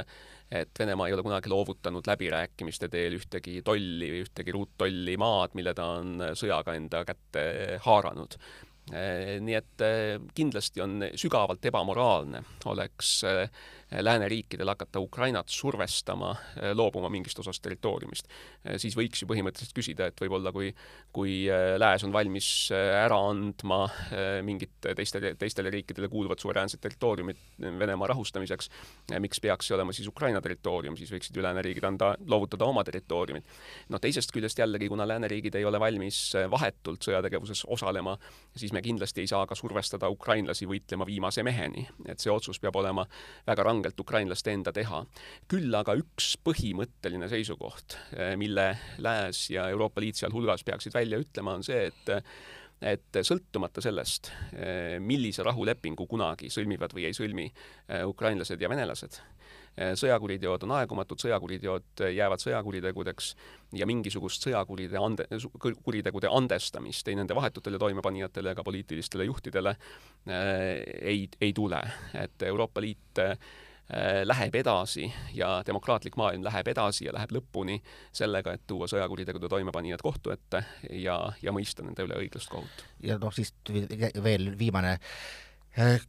et 0.55 0.79
Venemaa 0.79 1.09
ei 1.09 1.14
ole 1.16 1.25
kunagi 1.25 1.51
loovutanud 1.51 2.07
läbirääkimiste 2.07 2.88
teel 2.92 3.16
ühtegi 3.16 3.59
tolli 3.64 4.11
või 4.12 4.20
ühtegi 4.25 4.53
ruuttolli 4.55 5.16
maad, 5.20 5.57
mille 5.59 5.73
ta 5.75 5.88
on 5.99 6.20
sõjaga 6.37 6.77
enda 6.79 7.01
kätte 7.09 7.44
haaranud. 7.85 8.37
Eh, 8.92 9.38
nii 9.40 9.55
et 9.57 9.81
eh, 9.81 10.18
kindlasti 10.37 10.83
on 10.85 10.99
sügavalt 11.16 11.64
ebamoraalne, 11.64 12.42
oleks 12.68 13.14
eh, 13.25 13.47
lääneriikidel 13.90 14.68
hakata 14.68 15.01
Ukrainat 15.01 15.49
survestama 15.49 16.35
loobuma 16.75 17.09
mingist 17.09 17.38
osast 17.38 17.62
territooriumist. 17.62 18.29
siis 18.77 18.97
võiks 18.97 19.23
ju 19.23 19.29
põhimõtteliselt 19.29 19.75
küsida, 19.77 20.09
et 20.09 20.20
võib-olla 20.20 20.53
kui, 20.53 20.73
kui 21.12 21.44
Lääs 21.79 22.05
on 22.05 22.12
valmis 22.12 22.49
ära 22.73 23.18
andma 23.29 23.85
mingit 24.42 24.88
teistele, 24.97 25.35
teistele 25.38 25.70
riikidele 25.70 26.09
kuuluvat 26.09 26.38
suveräänset 26.38 26.81
territooriumit 26.81 27.38
Venemaa 27.61 28.09
rahustamiseks, 28.09 28.70
miks 29.18 29.40
peaks 29.40 29.68
see 29.68 29.77
olema 29.77 29.92
siis 29.92 30.09
Ukraina 30.09 30.40
territoorium, 30.40 30.97
siis 30.97 31.12
võiksid 31.12 31.37
ju 31.37 31.44
lääneriigid 31.44 31.85
anda, 31.85 32.14
loovutada 32.27 32.64
oma 32.64 32.85
territooriumid. 32.85 33.44
no 33.88 33.99
teisest 33.99 34.33
küljest 34.33 34.59
jällegi, 34.59 34.88
kuna 34.88 35.09
lääneriigid 35.09 35.55
ei 35.55 35.64
ole 35.64 35.81
valmis 35.81 36.33
vahetult 36.51 37.05
sõjategevuses 37.05 37.64
osalema, 37.68 38.16
siis 38.57 38.73
me 38.73 38.83
kindlasti 38.83 39.25
ei 39.25 39.31
saa 39.31 39.47
ka 39.47 39.55
survestada 39.59 40.09
ukrainlasi 40.09 40.66
võitlema 40.66 41.07
viimase 41.07 41.42
meheni, 41.42 41.87
et 42.09 42.20
see 42.20 42.33
otsus 42.33 42.61
peab 42.61 42.77
olema 42.77 43.07
väga 43.47 43.64
rangelt 43.75 44.01
ukrainlaste 44.01 44.53
enda 44.55 44.73
teha. 44.73 45.05
küll 45.51 45.75
aga 45.75 45.97
üks 45.99 46.35
põhimõtteline 46.45 47.29
seisukoht, 47.29 47.99
eh, 48.17 48.35
mille 48.37 48.79
Lääs 48.99 49.51
ja 49.51 49.69
Euroopa 49.69 50.01
Liit 50.01 50.17
sealhulgas 50.17 50.65
peaksid 50.65 50.95
välja 50.95 51.19
ütlema, 51.19 51.55
on 51.55 51.63
see, 51.63 51.87
et 51.87 52.23
et 52.85 53.17
sõltumata 53.25 53.81
sellest, 53.81 54.31
eh, 54.53 54.99
millise 55.01 55.43
rahulepingu 55.43 56.07
kunagi 56.07 56.51
sõlmivad 56.53 56.93
või 56.93 57.07
ei 57.09 57.15
sõlmi 57.17 57.47
eh, 57.89 58.05
ukrainlased 58.05 58.61
ja 58.61 58.69
venelased, 58.69 59.21
sõjakuriteod 59.75 60.63
on 60.63 60.71
aegumatud, 60.77 61.19
sõjakuriteod 61.19 62.05
jäävad 62.15 62.39
sõjakuritegudeks 62.39 63.33
ja 63.75 63.89
mingisugust 63.91 64.45
sõjakuride 64.47 65.01
ande, 65.03 65.27
kuritegude 65.59 66.31
andestamist 66.31 67.09
ei 67.11 67.17
nende 67.19 67.35
vahetutele 67.35 67.81
toimepanijatele 67.83 68.53
ega 68.55 68.63
poliitilistele 68.63 69.27
juhtidele 69.27 69.75
ei, 71.03 71.27
ei 71.41 71.53
tule. 71.53 71.83
et 72.15 72.47
Euroopa 72.47 72.81
Liit 72.81 73.19
läheb 74.25 74.55
edasi 74.57 75.11
ja 75.37 75.59
demokraatlik 75.66 76.16
maailm 76.16 76.44
läheb 76.47 76.68
edasi 76.73 77.05
ja 77.05 77.12
läheb 77.12 77.35
lõpuni 77.37 77.77
sellega, 78.16 78.55
et 78.57 78.62
tuua 78.66 78.88
sõjakuritegude 78.88 79.49
toimepanijad 79.53 80.01
kohtu 80.03 80.33
ette 80.33 80.62
ja, 80.88 81.18
ja 81.42 81.53
mõista 81.53 81.85
nende 81.85 82.07
üle 82.07 82.16
õiglast 82.23 82.49
kohut. 82.49 82.85
ja 83.05 83.18
noh, 83.20 83.35
siis 83.37 83.53
veel 84.25 84.55
viimane 84.59 84.97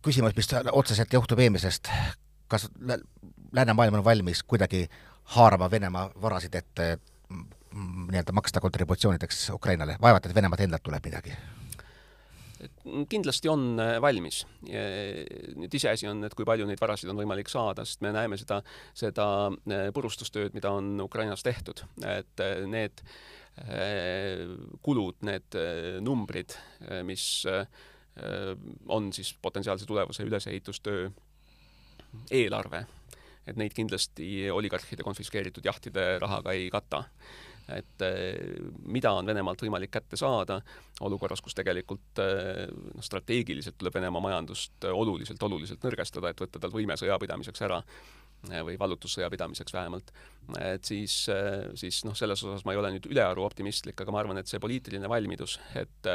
küsimus, 0.06 0.38
mis 0.38 0.50
otseselt 0.72 1.14
johtub 1.14 1.40
eelmisest, 1.44 1.92
kas 2.48 2.70
läänemaailm 3.52 4.00
on 4.00 4.06
valmis 4.06 4.44
kuidagi 4.44 4.86
haarama 5.36 5.72
Venemaa 5.72 6.10
varasid 6.22 6.56
ette 6.56 6.98
nii-öelda 7.76 8.32
maksta 8.32 8.62
kontributsioonideks 8.62 9.50
Ukrainale, 9.50 9.98
vaevalt 10.02 10.26
et 10.26 10.36
Venemaalt 10.36 10.62
endalt 10.62 10.84
tuleb 10.84 11.06
midagi? 11.06 11.36
Kindlasti 13.10 13.50
on 13.52 13.80
äh, 13.80 13.96
valmis. 14.02 14.44
nüüd 14.66 15.76
iseasi 15.76 16.08
on, 16.10 16.24
et 16.26 16.36
kui 16.38 16.48
palju 16.48 16.68
neid 16.68 16.82
varasid 16.82 17.12
on 17.12 17.20
võimalik 17.20 17.50
saada, 17.52 17.86
sest 17.86 18.04
me 18.06 18.14
näeme 18.16 18.40
seda, 18.40 18.62
seda 18.98 19.28
äh, 19.52 19.90
purustustööd, 19.96 20.56
mida 20.58 20.72
on 20.76 20.96
Ukrainas 21.04 21.44
tehtud, 21.46 21.86
et 22.08 22.44
äh, 22.44 22.62
need 22.70 23.06
kulud, 24.84 25.16
need 25.24 25.56
numbrid, 26.04 26.52
mis 27.08 27.24
on 28.92 29.06
siis 29.16 29.30
potentsiaalse 29.40 29.88
tulevase 29.88 30.26
ülesehitustöö 30.28 31.06
eelarve, 32.36 32.82
et 33.48 33.56
neid 33.56 33.72
kindlasti 33.78 34.50
oligarhide 34.52 35.08
konfiskeeritud 35.08 35.64
jahtide 35.72 36.04
rahaga 36.20 36.52
ei 36.52 36.68
kata 36.74 37.06
et 37.74 38.06
eh, 38.06 38.60
mida 38.86 39.14
on 39.18 39.26
Venemaalt 39.26 39.62
võimalik 39.66 39.94
kätte 39.94 40.20
saada 40.20 40.60
olukorras, 41.06 41.42
kus 41.42 41.58
tegelikult 41.58 42.22
eh, 42.24 42.66
noh, 42.70 43.06
strateegiliselt 43.06 43.78
tuleb 43.80 43.98
Venemaa 43.98 44.22
majandust 44.22 44.86
oluliselt, 44.92 45.42
oluliselt 45.44 45.84
nõrgestada, 45.86 46.30
et 46.30 46.46
võtta 46.46 46.62
tal 46.62 46.74
võime 46.76 46.98
sõjapidamiseks 47.00 47.66
ära 47.66 47.82
või 48.68 48.78
vallutussõja 48.80 49.30
pidamiseks 49.34 49.74
vähemalt, 49.76 50.12
et 50.62 50.86
siis, 50.86 51.16
siis 51.80 52.02
noh, 52.06 52.16
selles 52.18 52.44
osas 52.46 52.66
ma 52.66 52.76
ei 52.76 52.80
ole 52.82 52.92
nüüd 52.96 53.08
ülearu 53.10 53.46
optimistlik, 53.46 53.98
aga 54.02 54.14
ma 54.14 54.22
arvan, 54.22 54.42
et 54.42 54.52
see 54.52 54.62
poliitiline 54.62 55.10
valmidus, 55.10 55.58
et 55.80 56.10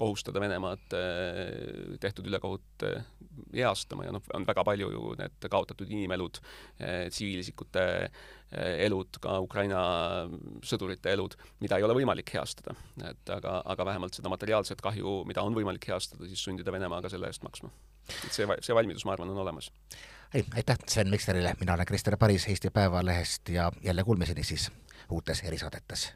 kohustada 0.00 0.40
Venemaad 0.40 0.96
tehtud 2.00 2.30
ülekohut 2.30 2.86
heastama 3.54 4.06
ja 4.06 4.14
noh, 4.14 4.24
on 4.36 4.46
väga 4.46 4.64
palju 4.66 4.90
ju 4.94 5.12
need 5.20 5.48
kaotatud 5.50 5.90
inimelud, 5.90 6.40
tsiviilisikute 6.78 7.84
elud, 8.54 9.18
ka 9.22 9.38
Ukraina 9.42 9.80
sõdurite 10.66 11.12
elud, 11.14 11.34
mida 11.62 11.78
ei 11.78 11.86
ole 11.86 11.96
võimalik 11.98 12.34
heastada. 12.36 12.76
et 13.02 13.30
aga, 13.30 13.60
aga 13.64 13.86
vähemalt 13.90 14.14
seda 14.14 14.30
materiaalset 14.32 14.82
kahju, 14.84 15.22
mida 15.28 15.42
on 15.42 15.56
võimalik 15.56 15.88
heastada, 15.90 16.28
siis 16.30 16.42
sundida 16.44 16.72
Venemaa 16.72 17.02
ka 17.02 17.10
selle 17.12 17.30
eest 17.30 17.42
maksma. 17.42 17.70
et 18.08 18.32
see, 18.32 18.46
see 18.60 18.76
valmidus, 18.76 19.04
ma 19.04 19.16
arvan, 19.16 19.30
on 19.30 19.42
olemas. 19.42 19.70
Ei, 20.34 20.44
aitäh 20.54 20.76
Sven 20.88 21.10
Mikserile, 21.10 21.54
mina 21.60 21.74
olen 21.74 21.86
Krister 21.86 22.16
Paris 22.16 22.48
Eesti 22.48 22.70
Päevalehest 22.70 23.48
ja 23.48 23.72
jälle 23.82 24.04
kuulmiseni 24.04 24.44
siis 24.44 24.72
uutes 25.10 25.40
erisaadetes. 25.40 26.12